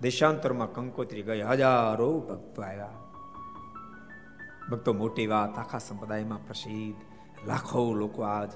[0.00, 2.88] દેશાંતરમાં કંકોત્રી ગઈ, હજારો ભક્તો આવ્યા.
[4.70, 7.00] ભક્તો મોટી વાત, આખા સંપ્રદાયમાં પ્રસિદ્ધ,
[7.48, 8.50] લાખો લોકો આજ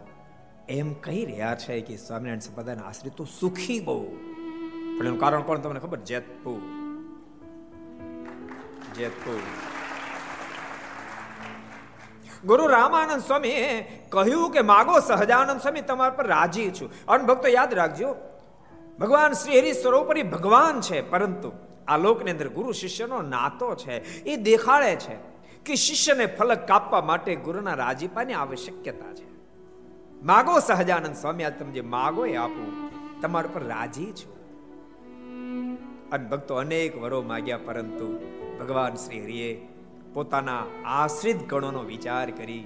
[0.69, 4.07] એમ કહી રહ્યા છે કે સ્વામિનારાયણ સંપ્રદાયના આશ્રિત તો સુખી બહુ.
[4.99, 5.99] પણ એનું કારણ કોણ તમને ખબર?
[5.99, 6.61] જેતપુર.
[8.95, 9.41] જેતપુર.
[12.47, 13.53] ગુરુ રામાનંદ સ્વામી
[14.09, 17.07] કહ્યું કે માગો સહજાનંદ સ્વામી તમારા પર રાજી છું.
[17.07, 18.17] અને ભક્તો, યાદ રાખજો,
[18.99, 21.53] ભગવાન શ્રી હરિ સર્વોપરી ભગવાન છે, પરંતુ
[21.89, 24.25] આ લોકની અંદર ગુરુ શિષ્યનો નાતો છે.
[24.25, 25.15] એ દેખાડે છે
[25.65, 29.27] કે શિષ્યને ફલક કાપવા માટે ગુરુના રાજીપાની આવશ્યકતા છે.
[30.23, 34.35] માગો સહજાનંદ સ્વામી આજ તમે જે માગો એ આપું, તમારા પર રાજી છું.
[36.11, 38.21] અને ભક્તો, અનેક વરો માગ્યા, પરંતુ
[38.61, 39.69] ભગવાન શ્રી હરિએ
[40.17, 42.65] પોતાના આશ્રિત ગણોનો વિચાર કરી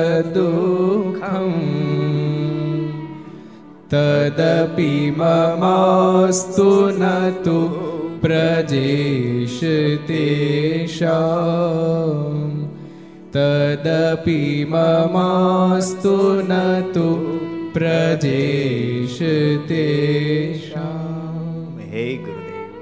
[3.93, 6.69] तदपि ममास्तु
[6.99, 7.01] न
[7.45, 7.57] तु
[8.23, 9.59] प्रजेश
[10.07, 11.13] तेषाम्
[13.35, 16.15] तदपि ममास्तु
[16.49, 16.51] न
[16.95, 17.07] तु
[17.73, 19.17] प्रजेश
[19.69, 22.73] તેષામ હે ગુરુદેવ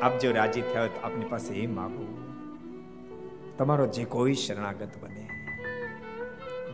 [0.00, 2.08] આપ જો રાજી થયો તો આપની પાસે એ માગું
[3.58, 5.24] તમારો જે કોઈ શરણાગત બને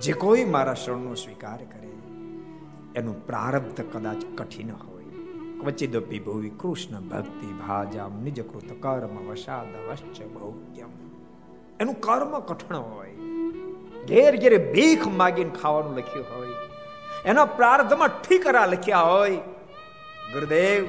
[0.01, 1.80] જે કોઈ મારા શરણનો સ્વીકાર કરે
[2.96, 5.04] એનું પ્રારબ્ધ કદાચ કઠિન હોય.
[5.60, 10.90] ક્વચિદ વિભુવી કૃષ્ણ ભક્તિ ભાજામ નિજ કૃત કર્મ વશાદ વશ્ચ ભોગ્યમ.
[11.80, 13.16] એનું કર્મ કઠણ હોય.
[14.06, 16.48] ઘેર ઘેરે ભીખ માગીને ખાવાનું લખ્યું હોય.
[17.26, 19.38] એના પ્રાર્થમાં ઠીકરા લખ્યા હોય.
[20.34, 20.86] ગુરુદેવ,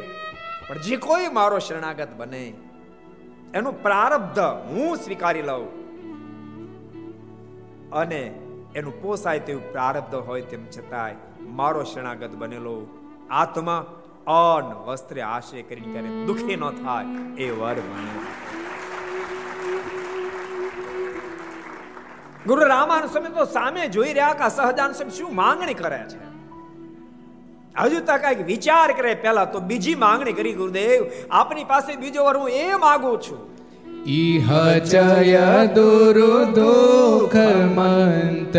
[0.68, 2.54] પણ જે કોઈ મારો શરણાગત બને,
[3.54, 5.82] એનું પ્રારબ્ધ હું સ્વીકારી લઉં.
[7.90, 8.20] અને
[8.74, 11.14] એનું પોસાય તેવું પ્રારબ્ધ હોય તેમ છતાંય
[11.46, 12.86] મારો શરણાગત બનેલો.
[13.30, 13.84] આત્મા
[14.26, 18.10] અન વસ્ત્ર આશ્રય કરીને ક્યારે દુખી ન થાય એ વર મને.
[22.46, 26.32] ગુરુ રામાન સ્વામી તો સામે જોઈ રહ્યા કે સહજાન સ્વામી શું માંગણી કરે છે?
[27.80, 32.36] હજુ તો કંઈક વિચાર કરે, પહેલા તો બીજી માંગણી કરી, ગુરુદેવ, આપની પાસે બીજો વાર
[32.36, 33.52] હું એ માંગુ છું.
[34.04, 38.56] ઇહ ચય દુરુદુઃખમંત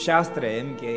[0.04, 0.94] શાસ્ત્ર એમ કે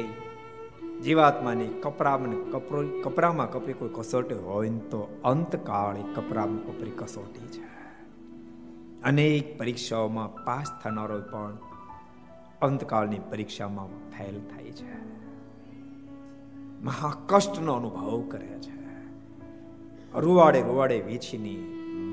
[1.03, 7.63] જીવાત્માની કપરામાં કપરો કપરામાં કપરી કોઈ કસોટી હોય ને તો અંતકાળે કપરામાં કપરી કસોટી છે.
[9.03, 11.59] અનેક પરીક્ષાઓમાં પાસ થનારો પણ
[12.63, 14.93] અંતકાળની પરીક્ષામાં ફેલ થાય છે.
[16.83, 18.73] મહાકષ્ટનો અનુભવ કરે છે.
[20.21, 21.57] રૂવાડે રૂવાડે વીછીની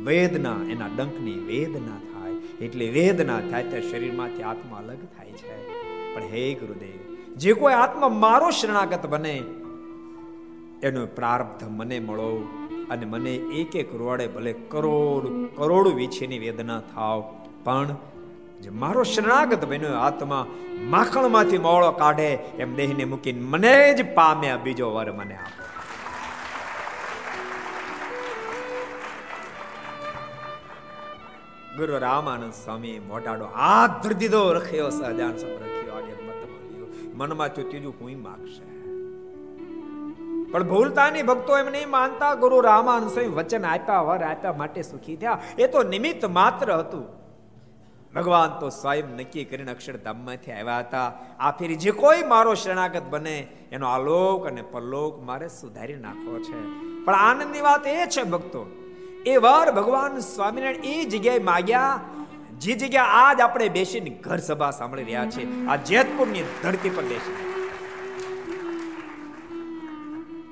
[0.05, 2.31] વેદના, એના ડંકની વેદના થાય.
[2.65, 5.67] એટલે વેદના થાય ત્યારે શરીરમાંથી આત્મા અલગ થાય છે.
[6.15, 7.08] પણ હે ગુરુદેવ
[7.39, 9.43] જે કોઈ આત્મા મારો શરણાગત બને,
[10.83, 12.47] એનો પ્રારબ્ધ મને મળો
[12.89, 15.25] અને મને એક એક રોડે ભલે કરોડ
[15.57, 17.23] કરોડ વીછીની વેદના થાવ.
[17.63, 17.95] પણ
[18.61, 20.45] જે મારો શરણાગત બન્યો આત્મા
[20.81, 25.63] માખણમાંથી મોળો કાઢે એમ દેહને મૂકીને મને જ પામ્યા બીજો વર મને આપો.
[31.77, 35.78] ગુરુ રામાનંદ સ્વામી મોટાડો હાથ ધરી રખ્યો સહજાન સમ
[37.19, 38.79] મનમાં થયું, ત્રીજું કોઈ માગશે.
[40.51, 44.81] પણ ભૂલતા નહીં ભક્તો એમ નહીં માનતા, ગુરુ રામાન સ્વામી વચન આપ્યા, વર આપ્યા, માટે
[44.81, 45.39] સુખી થયા.
[45.57, 47.19] એ તો નિમિત્ત માત્ર હતું.
[48.15, 51.13] ભગવાન તો સ્વયં નક્કી કરીને અક્ષરધામમાંથી આવ્યા હતા.
[51.39, 56.59] આ ફેરી જે કોઈ મારો શરણાગત બને, એનો આલોક અને પરલોક મારે સુધારી નાખવો છે.
[57.05, 58.63] પણ આનંદની વાત એ છે ભક્તો,
[59.25, 62.01] એ વાર ભગવાન સ્વામિનારાયણ એ જગ્યાએ માગ્યા
[62.59, 67.37] જે જગ્યા આજ આપણે બેસીને ઘર સભા સાંભળી રહ્યા છે, આ જેતપુરની ધરતી પર બેસી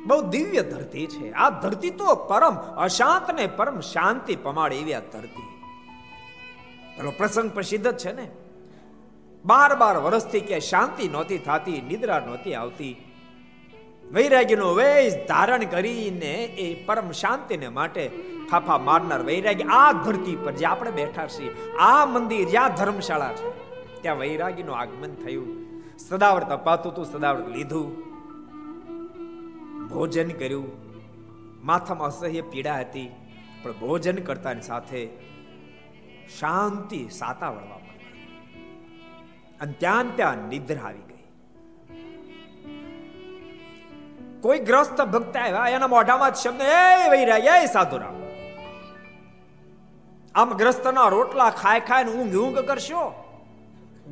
[0.05, 1.31] બહુ દિવ્ય ધરતી છે.
[1.31, 5.47] આ ધરતી તો પરમ અશાંત ને પરમ શાંતિ પમાડે એવી આ ધરતી.
[6.97, 8.27] પેલો પ્રસંગ પ્રસિદ્ધ છે ને.
[9.45, 13.06] બાર બાર વર્ષથી ક્યાંય શાંતિ નહોતી થતી, નિદ્રા નહોતી આવતી.
[14.11, 18.09] વૈરાગ્યનો વેશ ધારણ કરીને એ પરમ શાંતિને માટે
[18.51, 23.49] ફાફા મારનાર વૈરાગ્ય આ ધરતી પર જે આપણે બેઠા છીએ, આ મંદિર જ્યાં ધર્મશાળા છે,
[24.01, 25.47] ત્યાં વૈરાગ્યનું આગમન થયું.
[25.97, 27.87] સદાવર્ત અપાતું હતું સદાવર્ત લીધું.
[29.87, 30.71] ભોજન કર્યું.
[31.65, 33.11] માથામાં અસહ્ય પીડા હતી,
[33.63, 35.07] પણ ભોજન કરતાની સાથે
[36.39, 38.23] શાંતિ સાતા વળવા માંડી.
[39.61, 41.06] અને ત્યાં ત્યાં નિદ્રા આવી.
[44.47, 48.15] કોઈ ગ્રસ્ત ભક્ત આવ્યા, એના મોઢામાં શબ્દ એ વૈરાગ એ સાધુરામ.
[50.35, 53.03] આમ ગ્રસ્તના રોટલા ખાય ખાય ને ઊંઘ ઊંઘ કરશો?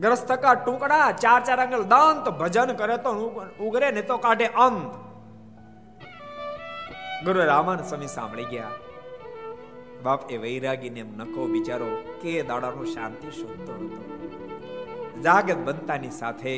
[0.03, 3.11] ગ્રસ્ત કા ટુકડા, ચાર ચાર આંગળ દંત, ભજન કરે તો
[3.67, 4.91] ઉગરે ને તો કાઢે અંત.
[7.25, 8.73] ગુરુ રામાન સ્વામી સાંભળી ગયા.
[10.03, 14.01] બાપ એ વૈરાગીને એમ નકો બિચારો, કે દાડાનો શાંતિ શોધતો હતો.
[15.25, 16.55] જાગત બનતાની સાથે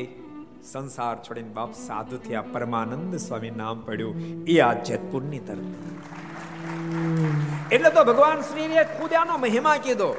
[0.63, 2.41] સંસાર છોડીને બાપ સાધુ થયા.
[2.41, 4.43] પરમાનંદ સ્વામી નામ પડ્યું.
[4.45, 5.99] એ આ જેતપુરની ધરતી.
[7.71, 10.15] એટલે તો ભગવાન શ્રીએ ખુદનો મહિમા કીધો.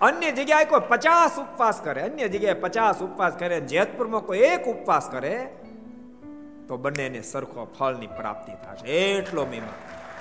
[0.00, 5.08] અન્ય જગ્યાએ કોઈ પચાસ ઉપવાસ કરે, અન્ય જગ્યાએ પચાસ ઉપવાસ કરે, જેતપુરમાં કોઈ એક ઉપવાસ
[5.10, 5.48] કરે,
[6.68, 8.86] તો બંનેને સરખો ફળની પ્રાપ્તિ થશે.
[8.86, 9.72] એટલો મહિમા.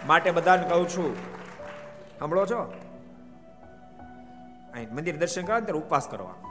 [0.07, 1.15] માટે બધાને કહું છું,
[2.19, 2.73] સાંભળો છો?
[4.73, 6.48] અહીં મંદિર દર્શન કરવા ત્યારે ઉપવાસ કરવા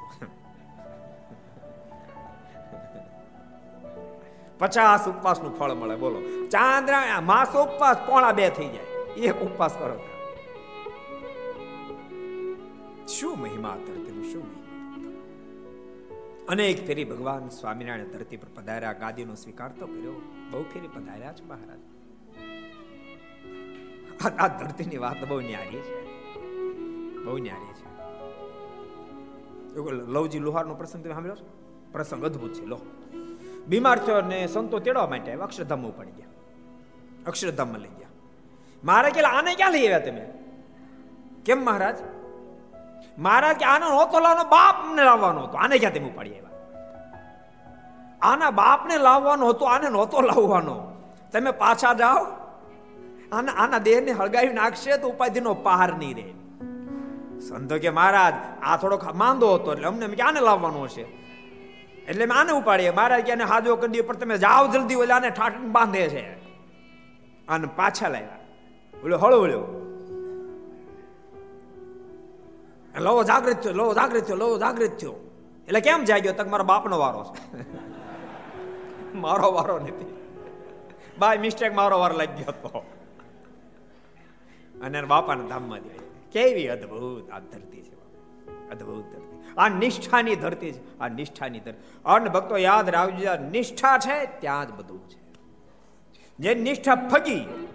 [4.61, 6.19] પચાસ ઉપવાસનું ફળ મળે બોલો
[6.51, 8.89] ચાંદ્રા માસ ઉપવાસ પોણા બે થઈ જાય
[9.29, 9.97] એક ઉપવાસ કરો
[13.09, 15.15] શું મહિમા ધરતીનું શું મહિમા
[16.49, 20.17] અનેક ફેરી ભગવાન સ્વામિનારાયણ ધરતી પર પધાર્યા ગાદીનો સ્વીકાર તો કર્યો
[20.51, 21.83] બહુ ફેરી પધાર્યા છે મહારાજ
[24.37, 25.95] આ ધરતીની વાત બહુ ન્યારી છે
[27.23, 27.87] બહુ ન્યારી છે
[30.09, 31.41] લવજી લુહારનો પ્રસંગ તમે સાંભળ્યો
[31.93, 32.79] પ્રસંગ અદભુત છે લો
[33.69, 36.27] બીમાર થયો ને સંતો તેડવા માટે અક્ષરધામ પડી ગયા.
[37.27, 38.09] અક્ષરધામમાં લઈ ગયા.
[38.85, 40.33] મારા કે આને ક્યાં લઈ આવ્યા તમે?
[41.45, 41.97] કેમ મહારાજ?
[43.19, 45.59] મહારાજ કે આનો નહોતો લાવવાનો બાપ ને લાવવાનો હતો.
[45.59, 46.49] આને ક્યાં તમે ઉપાડી આવ્યા?
[48.23, 50.93] આના બાપને લાવવાનો હતો, આને નહોતો લાવવાનો.
[51.33, 52.25] તમે પાછા જાઓ.
[53.33, 56.33] આના આના દેહને હળગાવી નાખશે તો ઉપાધિનો પહાર નહીં રહે.
[57.41, 61.28] સંતો કે, મહારાજ, આ થોડોક માંદો હતો એટલે અમને ક્યાંને લાવવાનો હશે.
[62.09, 62.91] એટલે મેં આને ઉપાડીએ.
[62.91, 64.01] મહારાજ કે હાજો કરી દઈએ.
[64.01, 66.39] પણ તમે જાઓ જલ્દી, ઓલા આને ઠાઠ બાંધે છે.
[67.47, 68.39] અને પાછા લાવ્યા.
[69.05, 69.85] ઓલો હળવળ્યો
[72.99, 75.15] લવો જાગૃત થયો લવો જાગૃત થયો લવો જાગૃત થયો.
[75.67, 76.33] એટલે કેમ જાગ્યો?
[76.33, 77.57] તક મારા બાપનો વારો છે.
[79.15, 80.17] મારો વારો નથી.
[81.19, 82.85] બાય મિસ્ટેક મારો વાર લાગી ગયો હતો.
[84.83, 85.99] અને બાપાના ધામમાં જાય
[86.33, 87.95] કેવી અદ્ભુત આ ધરતી છે.
[88.71, 89.05] અદ્ભુત.
[89.05, 89.28] ધરતી
[89.59, 92.03] આ નિષ્ઠાની ધરતી છે, આ નિષ્ઠાની ધરતી.
[92.05, 95.19] અન ભક્તો યાદ રાખજો નિષ્ઠા છે, ત્યાં જ બધું છે.
[96.39, 97.69] જે નિષ્ઠા ફગી,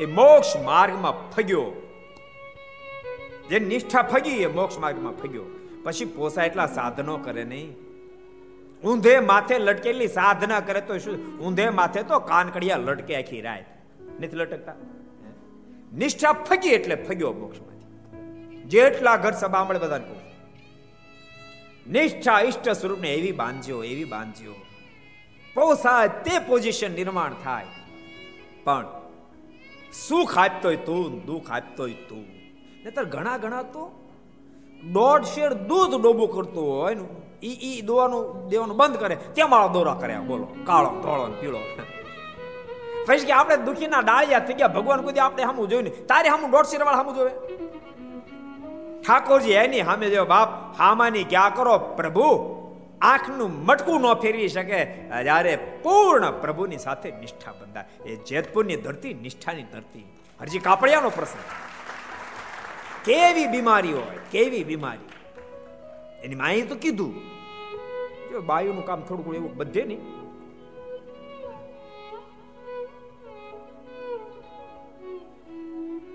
[0.00, 1.88] એ મોક્ષ માર્ગમાં ફગ્યો.
[3.50, 5.44] જે નિષ્ઠા ફગી, એ મોક્ષ માર્ગમાં ફગ્યો.
[5.82, 7.76] પછી પોસાય એટલા સાધનો કરે નહીં.
[8.84, 11.38] ઊંધે માથે લટકેલી સાધના કરે તો શું?
[11.38, 13.64] ઊંધે માથે તો કાનકડિયા લટકે આખી રાત.
[14.20, 14.74] નથી લટકતા?
[15.94, 17.86] નિષ્ઠા ફગી એટલે ફગ્યો મોક્ષમાંથી.
[18.62, 20.31] જેટલા ઘર સભા મળે બધાને કહું
[21.90, 24.52] નિષ્ઠા ઈષ્ટ સ્વરૂપને એવી બાંધ્યો એવી બાંધ્યો.
[25.54, 27.64] પોસાય તે પોઝિશન નિર્માણ થાય.
[28.64, 28.86] પણ
[30.08, 32.24] સુખ આપતોય તું, દુઃખ આપતોય તું.
[32.84, 34.10] નહીતર ઘણા ઘણા તો
[34.92, 37.04] દોઢ શેર દૂધ ડોબું કરતું હોય ને,
[37.42, 39.16] ઈ ઈ દોવાનું, દેવાનું બંધ કરે.
[39.32, 41.58] ત્યાં મારા દોરા કર્યા બોલો, કાળો, ધોળો પીળો.
[43.06, 46.50] પછી કે આપણે દુખીના ડાળિયા થઈ ગયા, ભગવાન કોઈ આપણે સામું જોયું ને તારે સામું
[46.50, 47.30] દોઢ શેર વાળા સામું જોવે?
[49.06, 50.48] ઠાકોરજી એની સામે જો બાપ
[50.78, 52.28] હામાની ક્યાં કરો, પ્રભુ?
[53.00, 54.84] આંખનું મટકું ન ફેરવી શકે.
[55.22, 58.08] જ્યારે પૂર્ણ પ્રભુની સાથે નિષ્ઠા બંધાય.
[58.08, 60.04] એ જેતપુરની ધરતી, નિષ્ઠાની ધરતી.
[60.40, 61.42] હરજી કાપડિયાનો પ્રશ્ન.
[63.04, 64.18] કેવી બીમારી હોય?
[64.30, 65.08] કેવી બીમારી?
[66.22, 67.12] એની માએ તો કીધું.
[68.30, 70.02] જો બાયુનું કામ થોડું એવું બધે નહીં.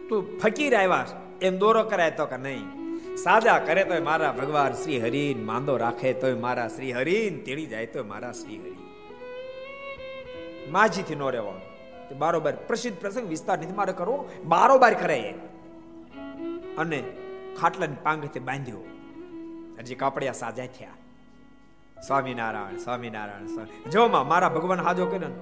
[0.10, 1.06] તું ફકીર આવ્યા,
[1.42, 2.77] એમ દોરો કરાય તો કે નહીં?
[3.24, 7.86] સાજા કરે તોય મારા ભગવાન શ્રી હરિન માંદો રાખે તોય મારા શ્રી હરિન તેડી જાય
[7.86, 8.76] તો મારા શ્રી હરિ
[10.72, 11.66] માજીથી નો રહેવાનું.
[12.18, 15.20] બારોબાર પ્રસિદ્ધ પ્રસંગ વિસ્તાર નથી મારે કરવો, બારોબાર કરે
[16.78, 17.00] અને
[17.60, 18.84] ખાટલાની પાંગથી બાંધ્યો.
[19.80, 20.96] હજી કાપડિયા સાજા થયા.
[22.08, 25.34] સ્વામિનારાયણ સ્વામિનારાયણ જો માં, મારા ભગવાન હાજો કર્યો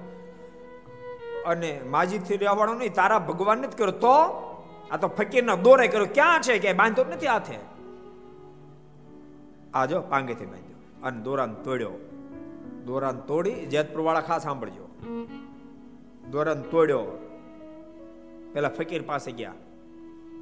[1.46, 4.16] અને માજીથી રહેવાનું નહીં, તારા ભગવાન જ કર્યો તો
[4.90, 6.08] આ તો ફકીરના દોરે કર્યો.
[6.14, 7.58] ક્યાં છે કે બાંધતો નથી હાથે.
[9.74, 10.76] આ જો પાંગેથી બાંધ્યો.
[11.02, 11.90] અને દોરાન તોડ્યો.
[12.86, 14.84] દોરાન તોડી જેતપુર વાળા ખાસ સાંભળજો.
[16.30, 17.04] દોરાન તોડ્યો.
[18.52, 19.52] પેલા ફકીર પાસે ગયા.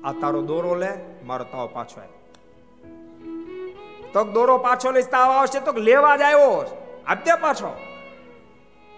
[0.05, 0.93] આ તારો દોરો લે,
[1.25, 2.21] મારો તાવ પાછો આવ્યો
[4.13, 6.77] તો દોરો પાછો લઈશ, તાવ આવશે તો લેવા જ આવ્યો
[7.07, 7.71] આપજે પાછો.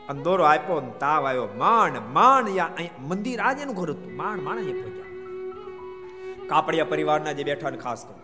[0.08, 2.70] અને દોરો આપ્યો ને તાવ આવ્યો માંડ માંડ યા
[3.00, 4.16] મંદિર આજે ઘર હતું.
[4.16, 5.05] માંડ માણ અહીંયા પહોંચ્યા.
[6.48, 8.20] કાપડિયા પરિવારના જે બેઠા ખાસ કરો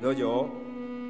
[0.00, 0.50] જોજો,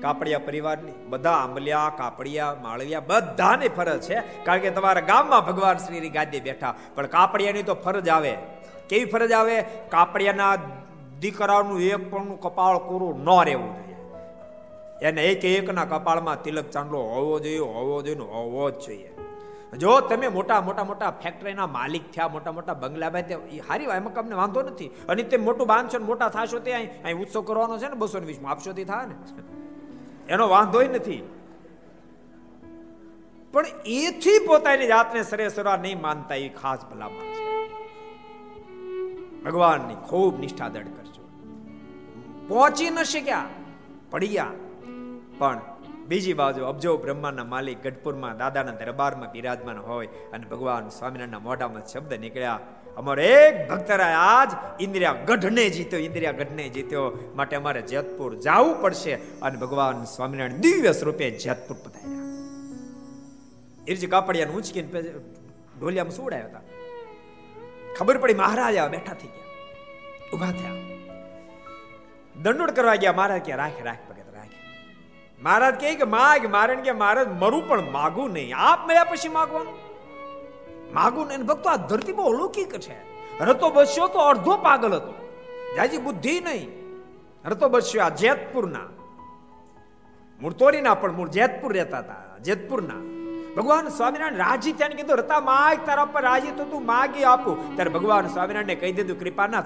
[0.03, 4.23] કાપડિયા પરિવારની બધા આંબલિયા, કાપડિયા, માળવિયા બધાને ફરજ છે.
[4.45, 6.75] કારણ કે તમારા ગામમાં ભગવાન શ્રી ગાદી બેઠા.
[6.95, 8.37] પણ કાપડિયાની તો ફરજ આવે.
[8.89, 9.63] કેવી ફરજ આવે?
[9.89, 10.57] કાપડિયાના
[11.21, 13.97] દીકરાનું એક પણ કપાળ કોરું ન રહેવું જોઈએ.
[15.03, 19.16] એને એક એકના કપાળમાં તિલક ચાંદલો હોવો જોઈએ હોવો જોઈએ હોવો જ જોઈએ.
[19.75, 24.15] જો તમે મોટા મોટા મોટા ફેક્ટરીના માલિક થયા, મોટા મોટા બંગલા બાંધ્યા તે હારી એમાં
[24.15, 24.89] તમને વાંધો નથી.
[25.09, 28.27] અને તે મોટું બાંધશો ને મોટા થશો તે અહીં ઉત્સવ કરવાનો છે ને બસો ને
[28.27, 29.15] વીસમાં, આપશો તે થાય ને?
[30.29, 31.23] એનો વાંધો નથી.
[33.53, 37.45] પણ એથી પોતાની જાતને સરેસરા નહીં માનતા એ ખાસ ભલામણ છે.
[39.43, 41.23] ભગવાનની ખૂબ નિષ્ઠા દળ કરજો.
[42.49, 43.45] પહોંચી ન શક્યા,
[44.11, 44.51] પડી ગયા.
[45.39, 45.61] પણ
[46.09, 52.13] બીજી બાજુ અબજો બ્રહ્માના માલિક ગઢપુરમાં દાદાના દરબારમાં બિરાજમાન હોય અને ભગવાન સ્વામિનારાયણના મોઢામાં શબ્દ
[52.25, 52.61] નીકળ્યા,
[52.97, 54.51] અમારો એક ભક્તરાય આજ
[54.81, 57.07] ઇન્દ્રિયા ગઢને જીત્યો, ઇન્દ્રિયા ગઢને જીત્યો.
[57.37, 59.15] માટે અમારે જેતપુર જવું પડશે.
[59.43, 62.25] અને ભગવાન સ્વામિનારાયણ દિવ્ય સ્વરૂપે જેતપુર પધાર્યા.
[63.89, 64.89] ઇરજી કાપડિયાને ઉંચકીને
[65.81, 66.65] ઢોલિયામાં સુવડાયા હતા
[67.99, 70.79] ખબર પડી મહારાજા બેઠા થઈ ગયા ઊભા થયા.
[72.43, 74.06] દંડોડ કરવા ગયા મહારાજ કે રાખ રાખ રાખ.
[75.47, 78.57] મહારાજ કહે કે માગ, મારે કે મહારાજ, મરું પણ માગું નહીં.
[78.57, 79.75] આપ મળ્યા પછી માગવાનું?
[80.95, 81.47] માગું નહીં.
[81.47, 82.97] ભક્તો, આ ધરતી બહુ અલૌકિક છે.
[83.45, 85.15] રતો બસ્યો તો અડધો પાગલ હતો.
[85.77, 86.69] જાજી બુદ્ધિ નહીં.
[87.45, 88.79] રતો બસ્યો આ જેતપુરના.
[90.41, 92.95] મૂળ તોરીના પણ મૂળ જેતપુર રહેતા હતા, જેતપુરના.
[93.57, 97.77] ભગવાન સ્વામિનારાયણ રાજી થયા કીધું, રતા માગ તારા પર રાજી તો તું માગી આપું.
[97.77, 99.65] ત્યારે ભગવાન સ્વામિનારાયણ કહી દીધું, કૃપાનાથ,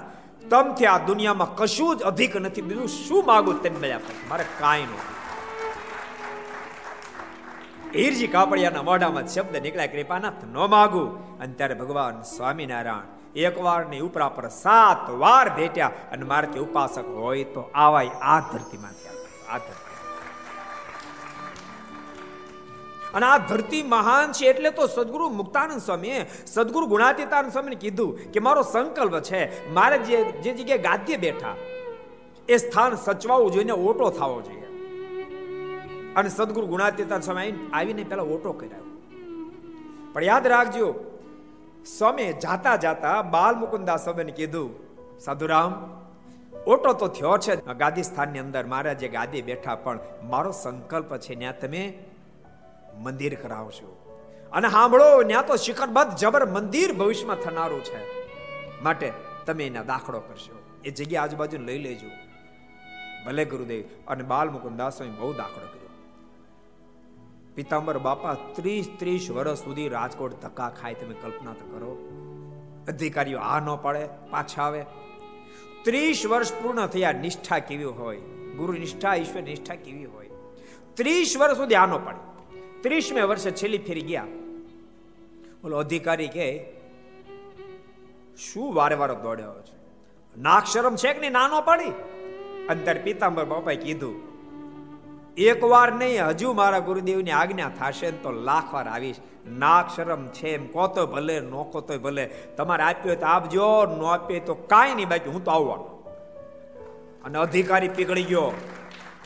[0.50, 2.62] તમથી આ દુનિયામાં કશું જ અધિક નથી.
[2.62, 5.19] બીજું શું માગું તેમ મળ્યા મારે કાંઈ નથી
[7.94, 11.08] હીરજી કાપડિયાના મોઢામાં શબ્દ નીકળ્યા કૃપાનાથ, ન માગું.
[11.38, 13.06] અને ત્યારે ભગવાન સ્વામિનારાયણ
[13.46, 18.94] એક વારની ઉપરા પર સાત વાર ભેટ્યા અને મારથી ઉપાસક હોય તો આવાય આ ધરતીમાં
[19.48, 19.88] આ ધરતી.
[23.14, 28.46] અને આ ધરતી મહાન છે એટલે તો સદગુરુ મુક્તાનંદ સ્વામીએ સદગુરુ ગુણાતીતાનંદ સ્વામીને કીધું કે
[28.48, 31.56] મારો સંકલ્પ છે, મારે જે જે જગ્યાએ ગાદ્ય બેઠા,
[32.48, 34.69] એ સ્થાન સચવાવું જોઈએ, ઓટો થવો જોઈએ.
[36.16, 38.84] અને સદગુરુ ગુણાતીતા સ્વામી આવીને પેલા ઓટો કર્યો.
[40.12, 40.94] પણ યાદ રાખજો
[41.98, 44.70] સ્વામી જાતા જાતા બાલ મુકુદાસ સ્વામીને કીધું
[45.20, 46.00] સાધુરામ
[46.66, 51.34] ઓટો તો થયો છે ગાદી સ્થાનની અંદર મારા જે ગાદી બેઠા, પણ મારો સંકલ્પ છે
[51.34, 51.98] ત્યાં તમે
[52.98, 53.96] મંદિર કરાવશો.
[54.52, 58.00] અને સાંભળો ત્યાં તો શિખરબદ્ધ જબર મંદિર ભવિષ્યમાં થનારું છે.
[58.82, 59.12] માટે
[59.46, 60.62] તમે એના દાખલો કરશો.
[60.84, 62.06] એ જગ્યા આજુબાજુ લઈ લેજો.
[63.26, 65.79] ભલે ગુરુદેવ, અને બાલ મુકુદાસ બહુ દાખલો કર્યો.
[67.60, 72.08] પિતાંબર બાપા ત્રીસ ત્રીસ વર્ષ સુધી રાજકોટ ધક્કા ખાય, તમે કલ્પના તો કરો.
[72.88, 74.84] અધિકારીઓ આ ન પાડે, પાછા આવે.
[75.82, 78.16] ત્રીસ વર્ષ પૂર્ણ થયા, નિષ્ઠા કેવી હોય?
[78.56, 80.30] ગુરુ નિષ્ઠા, ઈશ્વર નિષ્ઠા કેવી હોય?
[80.94, 82.50] ત્રીસ વર્ષ સુધી આ ન પાડે.
[82.80, 84.26] ત્રીસમે વર્ષે છેલ્લી ફેરી ગયા.
[85.62, 86.72] બોલો અધિકારી કે,
[88.36, 89.76] શું વારે વારે દોડ્યો છે?
[90.40, 91.32] નાક શરમ છે કે નહીં?
[91.32, 91.90] નાનો પાડી?
[92.66, 94.29] અંતર પિતાંબર બાપાએ કીધું
[95.36, 99.16] એક વાર નહીં, હજુ મારા ગુરુદેવની આજ્ઞા થશે તો લાખ વાર આવીશ.
[99.48, 102.26] નાક શરમ છે એમ કોતો ભલે, નો કોતો ભલે.
[102.56, 105.96] તમારે આપ્યો તો આપજો, નો આપ્યો તો કાંઈ નહીં બાકી, હું તો આવવાનો.
[107.24, 108.52] અને અધિકારી પીગળી ગયો.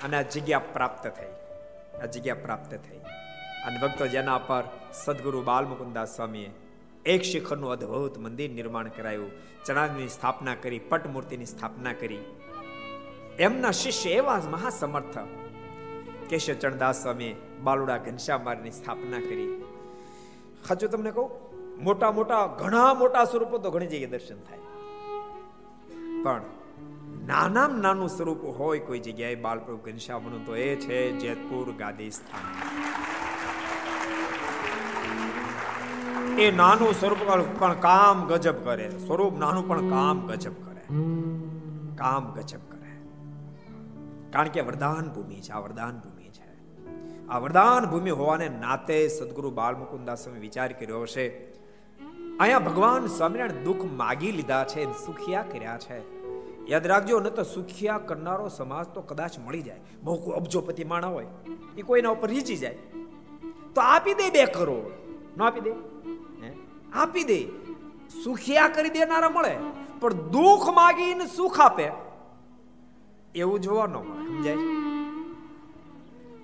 [0.05, 1.27] અને આ જગ્યા પ્રાપ્ત થઈ.
[2.03, 2.99] આ જગ્યા પ્રાપ્ત થઈ.
[3.67, 4.65] અને ભક્તો જેના પર
[5.05, 6.51] સદગુરુ બાલમુકુદાસ સ્વામીએ
[7.07, 9.31] એક શિખરનું અદ્ભુત મંદિર નિર્માણ કરાયું.
[9.65, 12.19] ચણાની સ્થાપના કરી, પટમૂર્તિની સ્થાપના કરી.
[13.39, 15.19] એમના શિષ્ય એવા મહાસમર્થ.
[16.29, 19.65] કેશવ ચણદાસ સ્વામીએ બાલુડા ઘનશ્યામારની સ્થાપના કરી.
[20.69, 21.31] ખાચું તમને કહું,
[21.85, 24.59] મોટા મોટા, ઘણા મોટા સ્વરૂપો તો ઘણી જગ્યાએ દર્શન થાય.
[26.23, 26.43] પણ
[27.27, 32.55] નાનામાં નાનું સ્વરૂપ હોય કોઈ જગ્યાએ બાલપ્રભુ ઘનશ્યામનું તો એ છે જેતપુર ગાદી સ્થાન.
[36.39, 37.19] એ નાનું સ્વરૂપ
[37.59, 38.91] પણ કામ ગજબ કરે.
[38.91, 40.83] સ્વરૂપ નાનું પણ કામ ગજબ કરે.
[41.95, 42.74] કામ ગજબ કરે.
[44.35, 46.47] કારણ કે વરદાન ભૂમિ છે, આ વરદાન ભૂમિ છે.
[47.29, 51.29] આ વરદાન ભૂમિ હોવાને નાતે સદગુરુ બાલમુકુદાસ સ્વામી વિચાર કર્યો હશે.
[52.41, 55.99] અહીંયા ભગવાન સ્વામિનારાયણ દુઃખ માગી લીધા છે સુખિયા કર્યા છે.
[56.67, 59.81] યાદ રાખજો, ન તો સુખિયા કરનારો સમાજ તો કદાચ મળી જાય.
[60.03, 61.27] બહુ અબજોપતિ માણા હોય,
[61.79, 62.75] એ કોઈના ઉપર રીચી જાય.
[63.75, 64.93] તો આપી દે બે કરોડ.
[65.39, 65.73] ન આપી દે?
[66.93, 67.45] આપી દે.
[68.25, 69.57] સુખિયા કરી દેનારા મળે.
[70.01, 72.04] પણ દુઃખ માગીને સુખ આપે.
[73.35, 74.57] એવું જોવા ન મળે, સમજાય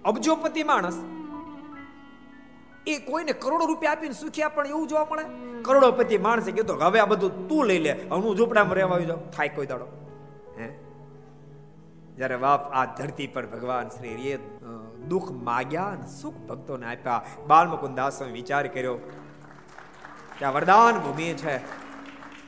[0.05, 0.99] અબજોપતિ માણસ
[2.87, 5.25] એ કોઈને કરોડો રૂપિયા આપીને સુખ્યા પણ એવું જોવા મળે?
[5.63, 9.31] કરોડોપતિ માણસે કીધું હવે આ બધું તું લઈ લે હું ઝૂંપડામાં રહેવા આવી જાઉં.
[9.31, 9.87] થાય કોઈ દાડો.
[10.59, 10.69] હે?
[12.17, 14.37] જ્યારે બાપ આ ધરતી પર ભગવાન શ્રી એ
[15.09, 18.97] દુઃખ માગ્યા અને સુખ ભક્તોને આપ્યા બાલમુકુંદ દાસ વિચાર કર્યો
[20.39, 21.57] કે આ વરદાન ભૂમિ છે.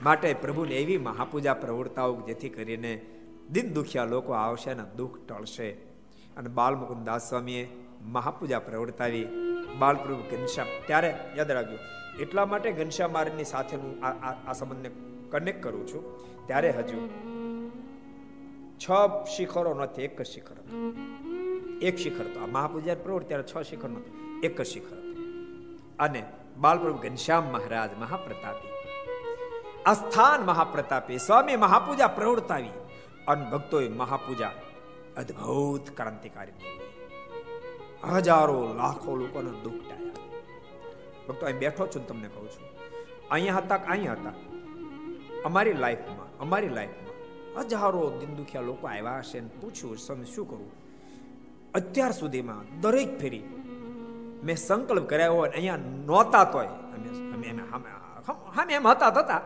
[0.02, 3.00] માટે પ્રભુને એવી મહાપૂજા પ્રવૃત્તાઓ જેથી કરીને
[3.52, 5.70] દિન દુખિયા લોકો આવશે અને દુઃખ ટળશે.
[6.36, 7.62] અને બાલમુકુંદ દાસ સ્વામીએ
[8.14, 9.26] મહાપૂજા પ્રવર્તાવી.
[9.78, 11.78] બાલપ્રભુ ઘનશ્યામ ત્યારે યાદ રાખજો,
[12.20, 13.92] એટલા માટે ઘનશ્યામ મારની સાથે હું
[14.48, 14.90] આ સંબંધને
[15.30, 16.02] કનેક્ટ કરું છું.
[16.46, 16.98] ત્યારે હજુ
[18.78, 18.86] છ
[19.36, 20.56] શિખરો નથી, એક જ શિખર
[21.82, 24.96] એક શિખર તો આ મહાપૂજા પ્રવૃત્તિ ત્યારે છ શિખર નતું એક જ શિખર
[25.98, 26.22] અને
[26.56, 28.72] બાલપ્રભુ ઘનશ્યામ મહારાજ મહાપ્રતાપી.
[29.86, 32.74] આ સ્થાન મહાપ્રતાપી, સ્વામી મહાપૂજા પ્રવર્તાવી.
[33.26, 34.52] અને ભક્તોએ મહાપૂજા
[35.16, 36.52] અદ્ભુત ક્રાંતિકારી
[38.14, 40.20] હજારો, લાખો લોકોને દુઃખ ટાયા.
[41.28, 42.64] ભક્તો, અહીં બેઠો છું તમને કહું છું.
[43.30, 44.34] અહીંયા હતા અહીંયા હતા?
[45.44, 50.70] અમારી લાઈફમાં અમારી લાઈફમાં હજારો દિન દુખિયા લોકો આવ્યા હશે પૂછ્યું તમે શું કરું?
[51.74, 53.44] અત્યાર સુધીમાં દરેક ફેરી
[54.44, 56.66] મેં સંકલ્પ કર્યા હોય, અહીંયા નહોતા તોય.
[56.66, 57.48] અમે
[58.62, 59.10] અમે એમ હતા.
[59.10, 59.40] થતા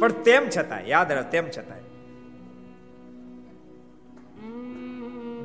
[0.00, 1.82] પણ તેમ છતાં, યાદ રાખ, તેમ છતાં.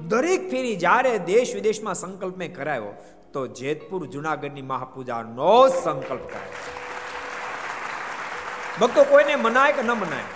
[0.08, 2.92] દરેક ફેરી જ્યારે દેશ વિદેશમાં સંકલ્પ મેં કરાયો,
[3.34, 6.60] તો જેતપુર જુનાગઢની મહાપૂજાનો સંકલ્પ કરાયો.
[8.82, 10.28] ભક્તો, કોઈને મનાય કે ન મનાય?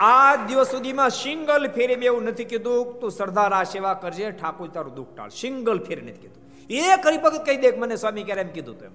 [0.00, 4.68] આ દિવસ સુધીમાં સિંગલ ફેરી મેં એવું નથી કીધું તું સરદાર આ સેવા કરજે, ઠાકોર
[4.74, 6.42] તારું દુઃખ ટાળ સિંગલ ફેરી નથી કીધું.
[6.70, 8.92] એ કરી ભગત કહી દે મને સ્વામી ક્યારે એમ કીધું તેમ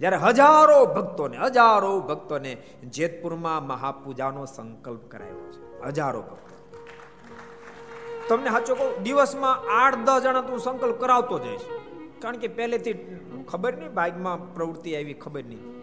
[0.00, 5.82] જ્યારે હજારો ભક્તોને હજારો ભક્તોને જેતપુરમાં મહાપૂજાનો સંકલ્પ કરાયો છે.
[5.84, 6.50] હજારો ભક્તો.
[8.28, 11.60] તમને સાચો કહું, દિવસમાં આઠ, દસ જણા તું સંકલ્પ કરાવતો જઈશ
[12.20, 12.92] કારણ કે પહેલેથી
[13.48, 15.80] ખબર નહીં બાઇકમાં પ્રવૃત્તિ આવી, ખબર નહીં.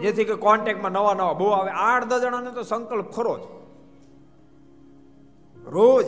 [0.00, 1.70] જેથી કે કોન્ટેક્ટમાં નવા નવા બહુ આવે.
[1.70, 3.40] આઠ, દસ જણાને તો સંકલ્પ ખરો જ.
[5.64, 6.06] રોજ.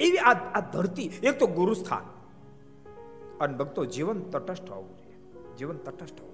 [0.00, 2.04] એવી આ આ ધરતી, એક તો ગુરુસ્થાન.
[3.40, 5.56] અને ભક્તો જીવન તટસ્થ હોવું જોઈએ.
[5.56, 6.31] જીવન તટસ્થ હોવું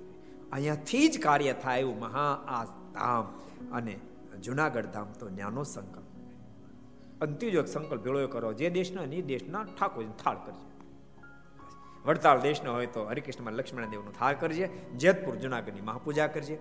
[0.53, 3.27] અહીંયાથી જ કાર્ય થાય એવું મહા આ ધામ
[3.73, 3.95] અને
[4.43, 6.07] જુનાગઢ ધામ તો જ્ઞાનો સંકલ્પ.
[7.23, 10.67] અંતિજો એક સંકલ્પ ભેળો કરો જે દેશના ની દેશના ઠાકોર થાળ કરજે.
[12.05, 16.59] વડતાલ દેશનો હોય તો હરિકૃષ્ણમાં લક્ષ્મણ દેવનો થાળ કરજે, જેતપુર જુનાગઢની મહાપૂજા કરજે.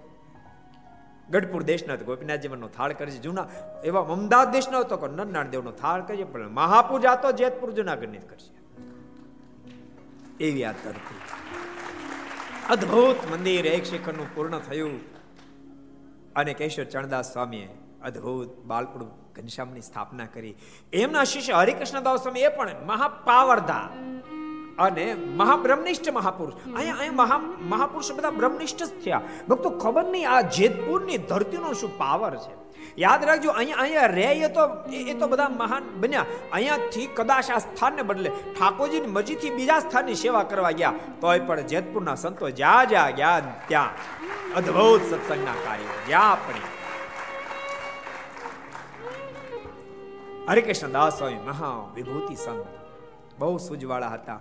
[1.30, 3.20] ગઢપુર દેશના ગોપીનાથજીવનનો થાળ કરજે.
[3.20, 3.48] જૂના
[3.84, 8.52] એવા અમદાવાદ દેશનો તો નરનારાયણ દેવનો થાળ કરજે, પણ મહાપૂજા તો જેતપુર જુનાગઢની જ કરશે
[10.40, 11.20] એવી આ ધરતી.
[12.70, 15.00] અદ્ભુત મંદિર એક શિખરનું પૂર્ણ થયું.
[16.36, 17.70] અને કેશવ ચણદાસ સ્વામીએ
[18.02, 19.04] અદ્ભુત બાલપુર
[19.36, 20.56] ઘનશ્યામની સ્થાપના કરી.
[20.94, 23.90] એમના શિષ્ય હરિકૃષ્ણદાસ સ્વામી એ પણ મહાપાવરદા.
[24.86, 25.06] અને
[25.40, 26.56] મહાબ્રહ્મનિષ્ઠ મહાપુરુષ.
[26.78, 27.40] અહીંયા અહીંયા મહા
[27.74, 29.26] મહાપુરુષ બધા બ્રહ્મનિષ્ઠ જ થયા.
[29.50, 32.54] ભક્તો, ખબર નહીં આ જેતપુરની ધરતીનો શું પાવર છે.
[33.04, 34.64] યાદ રાખજો, અહીંયા અહીંયા રે એ તો
[35.12, 36.26] એ તો બધા મહાન બન્યા.
[36.56, 42.18] અહીંયાથી કદાચ આ સ્થાનને બદલે ઠાકોરજીની મજીથી બીજા સ્થાનની સેવા કરવા ગયા, તોય પણ જેતપુરના
[42.24, 43.94] સંતો જ્યાં જ્યાં ગયા ત્યાં
[44.58, 46.66] અદ્ભુત સત્સંગના કાર્યો જ્યાં પણ.
[50.50, 52.66] હરિકૃષ્ણ દાસ સ્વામી મહા વિભૂતિ સંત.
[53.40, 54.40] બહુ સુજવાળા હતા.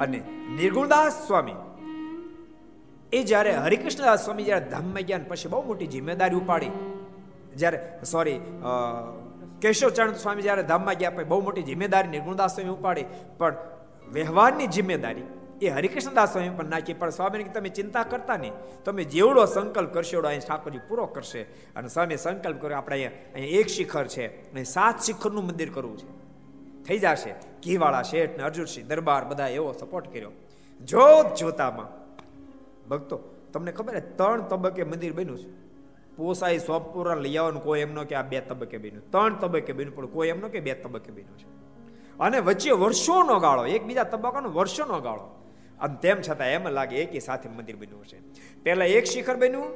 [0.00, 0.18] અને
[0.56, 1.54] નિર્ગુણદાસ સ્વામી.
[3.12, 6.70] એ જ્યારે હરિકૃષ્ણદાસ સ્વામી જ્યારે ધામમાં ગયા પછી બહુ મોટી જિમ્મેદારી ઉપાડી.
[7.56, 8.40] જ્યારે સોરી
[9.60, 13.04] કેશવચરણ સ્વામી જ્યારે ધામમાં ગયા પછી બહુ મોટી જિમ્મેદારી નિર્ગુણદાસ સ્વામી ઉપાડી.
[13.38, 13.54] પણ
[14.12, 15.22] વ્યવહારની જિમ્મેદારી
[15.62, 16.94] એ હરિકૃષ્ણદાસ સ્વામી પણ નાખી.
[16.94, 18.52] પણ સ્વામીને તમે ચિંતા કરતા નહીં.
[18.84, 21.42] તમે જેવડો સંકલ્પ કરશો એવડો અહીં ઠાકોરજી પૂરો કરશે.
[21.76, 24.26] અને સ્વામી સંકલ્પ કર્યો, આપણે અહીંયા અહીંયા એક શિખર છે.
[24.52, 26.17] અને સાત શિખરનું મંદિર કરવું છે.
[26.88, 27.32] થઈ જશે.
[27.64, 30.30] ઘીવાળા શેઠ ને અર્જુનસિંહ દરબાર બધા એવો સપોર્ટ કર્યો.
[30.84, 31.88] જોત જોતામાં,
[32.88, 33.16] ભક્તો,
[33.52, 35.48] તમને ખબર ને ત્રણ તબક્કે મંદિર બન્યું છે.
[36.16, 39.10] પોસાઈ, સોપપુરા લઈ આવવાનું કોઈ એમનો કે આ બે તબક્કે બન્યું.
[39.10, 41.48] ત્રણ તબક્કે બન્યું, પણ કોઈ એમનો કે બે તબક્કે બન્યું છે.
[42.18, 45.34] અને વચ્ચે વર્ષોનો ગાળો, એકબીજા તબક્કાનો વર્ષોનો ગાળો.
[45.80, 48.18] અને તેમ છતાં એમ લાગે એકી સાથે મંદિર બન્યું છે
[48.62, 49.66] પહેલા એક શિખર બન્યું,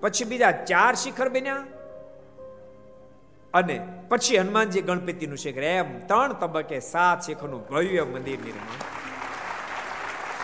[0.00, 1.66] પછી બીજા ચાર શિખર બન્યા
[3.58, 3.76] અને
[4.08, 5.62] પછી હનુમાનજી ગણપતિનું શિખર.
[5.62, 8.86] એમ ત્રણ તબક્કે સાત શિખરનું ભવ્ય મંદિર નિર્માણ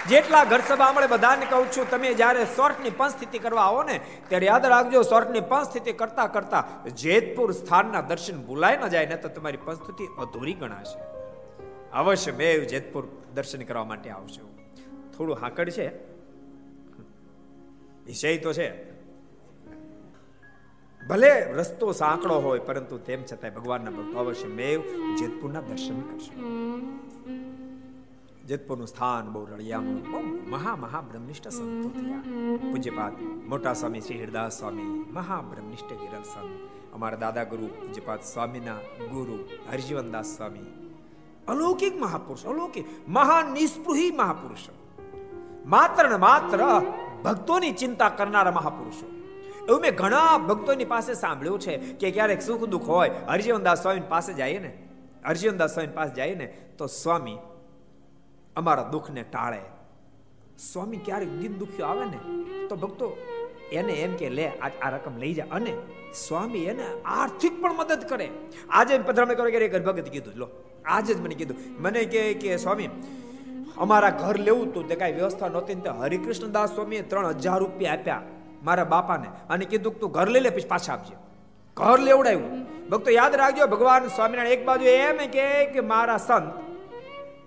[0.08, 4.00] જેટલા ઘર સભા આપણે બધાને કહું છું, તમે જ્યારે સ્વર્ગની પંચ સ્થિતિ કરવા આવો ને,
[4.28, 9.16] ત્યારે યાદ રાખજો, સ્વર્ગની પંચ સ્થિતિ કરતા કરતા જેતપુર સ્થાનના દર્શન ભૂલાય ન જાય ને
[9.16, 10.98] તો તમારી પંચ સ્થિતિ અધૂરી ગણાશે.
[11.92, 13.04] અવશ્ય મેં જેતપુર
[13.34, 14.44] દર્શન કરવા માટે આવશો
[15.16, 15.86] થોડું હાકડ છે.
[18.06, 18.93] વિષય તો છે.
[21.08, 24.80] ભલે રસ્તો સાંકડો હોય, પરંતુ તેમ છતાંય ભગવાનના ભક્તો અવશ્ય મેવ
[25.16, 26.34] જેતપુરના દર્શન કરશે.
[28.44, 32.22] જેતપુરનું સ્થાન બહુ રળિયામણું, બહુ મહા, મહાબ્રહ્મનિષ્ઠ સંતો થયા.
[32.72, 33.12] પૂજ્યપાદ
[33.48, 34.82] મોટા સ્વામી શ્રી હરિદાસ સ્વામી,
[35.12, 38.76] મહાબ્રહ્મનિષ્ઠ વિરલ સંત, અમારા દાદા ગુરુ પૂજ્યપાદ સ્વામીના
[39.10, 39.38] ગુરુ
[39.70, 40.68] હરિજીવનદાસ સ્વામી,
[41.48, 44.68] અલૌકિક મહાપુરુષ, અલૌકિક, મહાન, નિસ્પૃહી મહાપુરુષ.
[45.66, 46.60] માત્ર ને માત્ર
[47.24, 49.13] ભક્તોની ચિંતા કરનારા મહાપુરુષો.
[49.68, 54.32] એવું મેં ઘણા ભક્તોની પાસે સાંભળ્યું છે કે ક્યારેક સુખ દુઃખ હોય હરજીવનદાસ સ્વામી પાસે
[54.32, 54.72] જઈએ ને
[55.26, 56.46] હરિજીવનદાસ સ્વામી પાસે જઈએ ને,
[56.78, 57.38] તો સ્વામી
[58.56, 59.60] અમારા દુઃખને ટાળે.
[60.72, 62.18] સ્વામી ક્યારેક દિન દુખ્યો આવે ને,
[62.66, 63.16] તો ભક્તો
[63.72, 65.46] એને એમ કે, લે આ રકમ લઈ જા.
[65.50, 65.72] અને
[66.14, 68.28] સ્વામી એને આર્થિક પણ મદદ કરે.
[68.70, 70.48] આજે પધરામણી કરો કે ભગત કીધું, લો,
[70.84, 72.88] આજે જ મને કીધું, મને કે કે સ્વામી,
[73.76, 78.22] અમારા ઘર લેવું તું, તે કાંઈ વ્યવસ્થા નહોતી ને હરિકૃષ્ણદાસ સ્વામીએ ત્રણ હજાર રૂપિયા આપ્યા.
[78.64, 79.28] મારા બાપાને.
[79.50, 81.14] અને કીધું તું ઘર લઈ લે, પછી પાછા આપજે
[81.76, 82.60] ઘર લેવડાવ્યું
[82.90, 85.18] ભક્તો, યાદ રાખજો, ભગવાન સ્વામિનારાયણ એક બાજુ એમ
[85.74, 86.46] કે મારા સંત,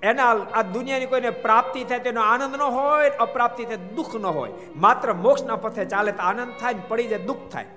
[0.04, 4.54] એના આ દુનિયાની કોઈને પ્રાપ્તિ થાય તેનો આનંદ ન હોય, અપ્રાપ્તિ થાય દુઃખ ન હોય.
[4.84, 7.70] માત્ર મોક્ષના પથે ચાલે તો આનંદ થાય પડી જાય દુઃખ થાય.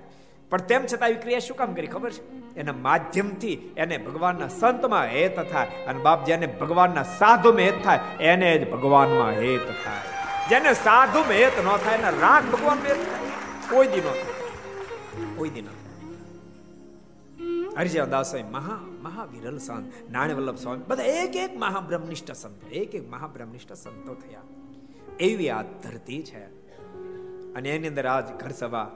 [0.51, 2.22] પણ તેમ છતાં આવી ક્રિયા શું કામ કરી, ખબર છે?
[2.61, 8.49] એના માધ્યમથી એને ભગવાનના સંતમાં હેત થાય અને બાપ જેને ભગવાનના સાધુમાં હેત થાય, એને
[8.59, 10.05] જ ભગવાનમાં હેત થાય.
[10.51, 13.30] જેને સાધુમાં હેત ન થાય, એના રાગ ભગવાન હેત થાય.
[13.71, 14.09] કોઈ દી ન
[15.37, 15.87] કોઈ દી ન થાય
[17.79, 24.12] હરિજન મહા મહાવિરલ સંત નાણવલ્લભ સ્વામી બધા એક એક મહાબ્રહ્મનિષ્ઠ સંતો એક એક મહાબ્રહ્મનિષ્ઠ સંતો
[24.14, 24.47] થયા
[25.21, 26.43] એવી આ ધરતી છે
[27.55, 28.89] અને એની અંદર આજ ઘર સભા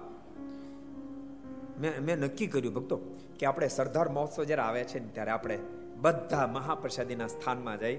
[1.79, 2.97] મેં મેં નક્કી કર્યું ભક્તો
[3.39, 5.57] કે આપણે સરદાર મહોત્સવ જ્યારે આવે છે ને ત્યારે આપણે
[5.99, 7.97] બધા મહાપ્રસાદીના સ્થાનમાં જઈ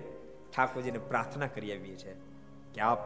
[0.52, 2.16] ઠાકોરજીને પ્રાર્થના કરી આવીએ છીએ
[2.74, 3.02] કે આપ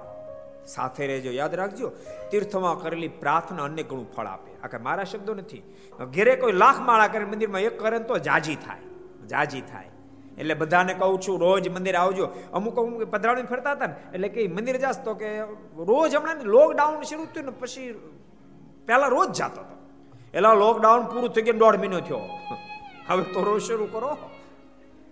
[0.67, 1.31] સાથે રહેજો.
[1.31, 1.91] યાદ રાખજો,
[2.31, 4.51] તીર્થમાં કરેલી પ્રાર્થના અન્ય ઘણું ફળ આપે.
[4.63, 5.63] આ કે મારા શબ્દો નથી.
[6.11, 8.79] ઘેરે કોઈ લાખ માળા કરે મંદિરમાં એક કરે તો જાજી થાય.
[9.27, 9.85] જાજી થાય.
[10.37, 12.29] એટલે બધાને કહું છું, રોજ મંદિર આવજો.
[12.53, 15.39] અમુક અમુક પધરાવણી ફરતા હતા ને, એટલે કે મંદિર જાસ તો કે
[15.77, 17.93] રોજ હમણાં લોકડાઉન શરૂ થયું ને પછી
[18.85, 19.77] પહેલા રોજ જતો હતો.
[20.33, 22.29] એટલે લોકડાઉન પૂરું થઈ ગયું દોઢ મહિનો થયો.
[23.07, 24.17] હવે તો રોજ શરૂ કરો.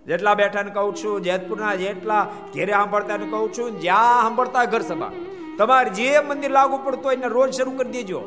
[0.06, 5.12] જેટલા બેઠાને કહું છું, જેતપુરના જેટલા ઘેરે સાંભળતાને કહું છું, જ્યાં સાંભળતા ઘર સભા.
[5.58, 8.20] તમારે જે મંદિર લાગુ પડતું હોય એને રોજ શરૂ કરી દેજો.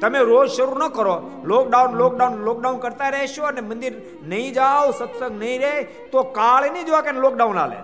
[0.00, 1.14] તમે રોજ શરૂ ન કરો
[1.50, 3.94] લોકડાઉન લોકડાઉન લોકડાઉન કરતા રહેશો અને મંદિર
[4.30, 5.74] નહીં જાઓ, સત્સંગ નહીં રહે,
[6.12, 7.78] તો કાળ નહીં જોવા કે લોકડાઉન હાલે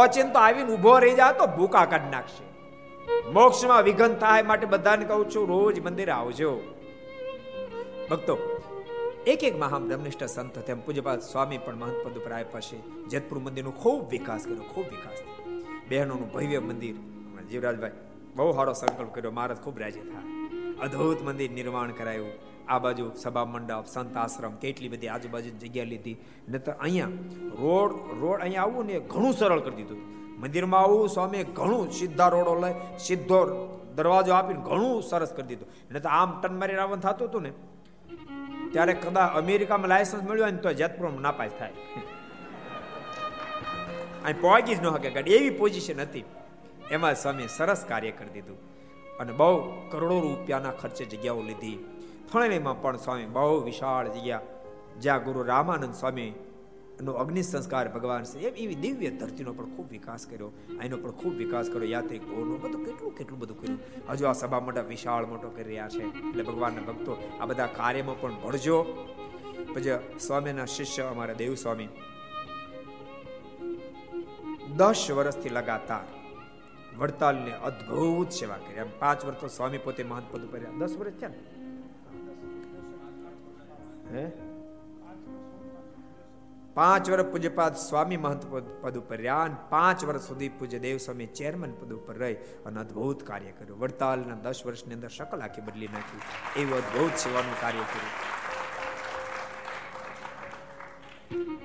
[0.00, 2.44] ઓચિન તો આવીને ઊભો રહી જાય તો ભૂકા કાઢી નાખશે.
[3.36, 6.52] મોક્ષમાં વિઘન થાય માટે બધાને કહું છું, રોજ મંદિર આવજો.
[8.10, 8.34] ભક્તો,
[9.26, 12.78] એક એક મહા બ્રહ્મનિષ્ઠ સંત તેમ પૂજ્યપાદ સ્વામી પણ મહંત પદ ઉપર આવ્યા છે.
[13.10, 15.18] જેતપુર મંદિરનો ખૂબ વિકાસ કર્યો, ખૂબ વિકાસ
[15.90, 16.96] બહેનોનું ભવ્ય મંદિર
[17.50, 17.96] જીવરાજભાઈ
[18.36, 20.26] બહુ સારો સંકલ્પ કર્યો મહારાજ ખૂબ રાજી થાય.
[20.84, 22.32] અદ્ભુત મંદિર નિર્માણ કરાયું.
[22.68, 26.16] આ બાજુ સભા મંડપ, સંત આશ્રમ, કેટલી બધી આજુબાજુ જગ્યા લીધી.
[26.48, 27.12] નહીતર અહીંયા
[27.62, 30.00] રોડ રોડ અહીંયા આવવું ને ઘણું સરળ કરી દીધું.
[30.42, 33.40] મંદિરમાં આવવું સ્વામી ઘણું સીધા રોડો લઈ, સીધો
[33.96, 35.68] દરવાજો આપીને ઘણું સરસ કરી દીધું.
[36.04, 37.52] તો આમ ટન મારી આવવાનું થતું હતું ને,
[38.72, 41.74] ત્યારે કદા અમેરિકામાં લાયસન્સ મળ્યું હોય ને તો જેતપુરમાં નાપાસ થાય.
[44.24, 46.24] અહીં પહોંચી જ ન શકે એવી પોઝિશન હતી.
[46.90, 48.58] એમાં સ્વામી સરસ કાર્ય કરી દીધું
[49.18, 51.84] અને બહુ કરોડો રૂપિયાના ખર્ચે જગ્યાઓ લીધી.
[52.32, 54.40] ફળણીમાં પણ સ્વામી બહુ વિશાળ જગ્યા.
[55.00, 56.32] જ્યાં ગુરુ રામાનંદ સ્વામી
[57.02, 60.52] નો અગ્નિ સંસ્કાર ભગવાન છે એવી દિવ્ય ધરતીનો પણ ખૂબ વિકાસ કર્યો.
[60.82, 61.88] એનો પણ ખૂબ વિકાસ કર્યો.
[61.88, 63.80] યાત્રિક ગૌરવ બધું કેટલું કેટલું બધું કર્યું.
[64.10, 66.02] હજુ આ સભા મોટા વિશાળ મોટો કરી રહ્યા છે.
[66.02, 68.82] એટલે ભગવાનના ભક્તો આ બધા કાર્યમાં પણ ભળજો.
[69.74, 71.88] પછી સ્વામીના શિષ્ય અમારા દેવ સ્વામી
[74.76, 76.19] દસ વર્ષથી લગાતાર
[76.96, 78.74] વડતાલને અદ્ભુત સેવા કરી.
[78.74, 81.30] એમ પાંચ વર્ષ તો સ્વામી પોતે મહાન પદ ઉપર દસ વર્ષ થયા
[84.10, 84.30] હે?
[86.74, 88.46] પાંચ વર્ષ પૂજ્યપાદ સ્વામી મહંત
[88.80, 93.22] પદ ઉપર રહ્યા પાંચ વર્ષ સુધી પૂજ્ય દેવ સ્વામી ચેરમેન પદ ઉપર રહી અને અદ્ભુત
[93.22, 93.78] કાર્ય કર્યું.
[93.78, 96.20] વડતાલના દસ વર્ષની અંદર શકલ આખી બદલી નાખી.
[96.60, 98.40] એવું અદ્ભુત સેવાનું કાર્ય કર્યું.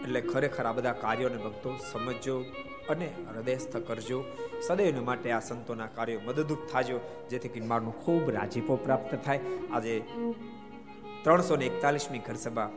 [0.02, 2.46] એટલે ખરેખર આ બધા કાર્યોને ભક્તો સમજજો
[2.90, 4.20] અને હૃદયસ્થ કરજો.
[4.68, 6.98] સદૈવ માટે આ સંતોના કાર્યો મદદરૂપ થાજો,
[7.30, 9.40] જેથી કરીને મારનો ખૂબ રાજીપો પ્રાપ્ત થાય.
[9.72, 9.94] આજે
[11.24, 12.70] ત્રણસો ને એકતાલીસમી ઘરસભા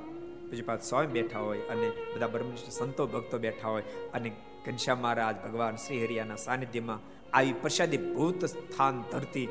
[0.48, 3.82] પૂજ્યપાદ સ્વામી બેઠા હોય અને બધા બ્રહ્મનિષ્ઠ સંતો ભક્તો બેઠા હોય
[4.14, 4.32] અને
[4.64, 7.00] ઘનશ્યામ મહારાજ ભગવાન શ્રી હરિયાના સાનિધ્યમાં
[7.34, 9.48] આવી પ્રસાદી ભૂત સ્થાન ધરતી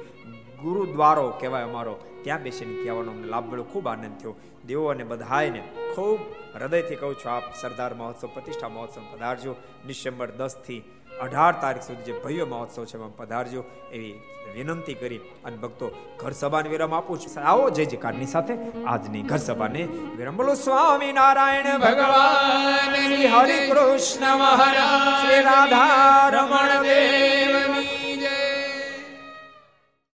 [0.61, 1.95] ગુરુદ્વારો કહેવાય અમારો.
[2.27, 4.35] ત્યાં બેસીને કહેવાનો અમને લાભ મળ્યો, ખૂબ આનંદ થયો.
[4.65, 5.61] દેવો અને બધાયને
[5.95, 6.19] ખૂબ
[6.55, 9.55] હૃદયથી કહું છું, આપ સરદાર મહોત્સવ પ્રતિષ્ઠા મહોત્સવ પધારજો.
[9.85, 10.81] ડિસેમ્બર દસથી
[11.21, 13.61] અઢાર તારીખ સુધી જે ભવ્ય મહોત્સવ છે, એમાં પધારજો.
[13.91, 14.15] એવી
[14.55, 15.87] વિનંતી કરી અને ભક્તો
[16.19, 17.31] ઘર સભાને વિરામ આપું છું.
[17.43, 18.53] આવો, જય જયકારની સાથે
[18.85, 19.83] આજની ઘર સભાને
[20.17, 20.37] વિરામ.
[20.37, 26.87] બોલો, સ્વામી નારાયણ ભગવાન, શ્રી હરિ કૃષ્ણ મહારાજ, શ્રી રાધા રમણ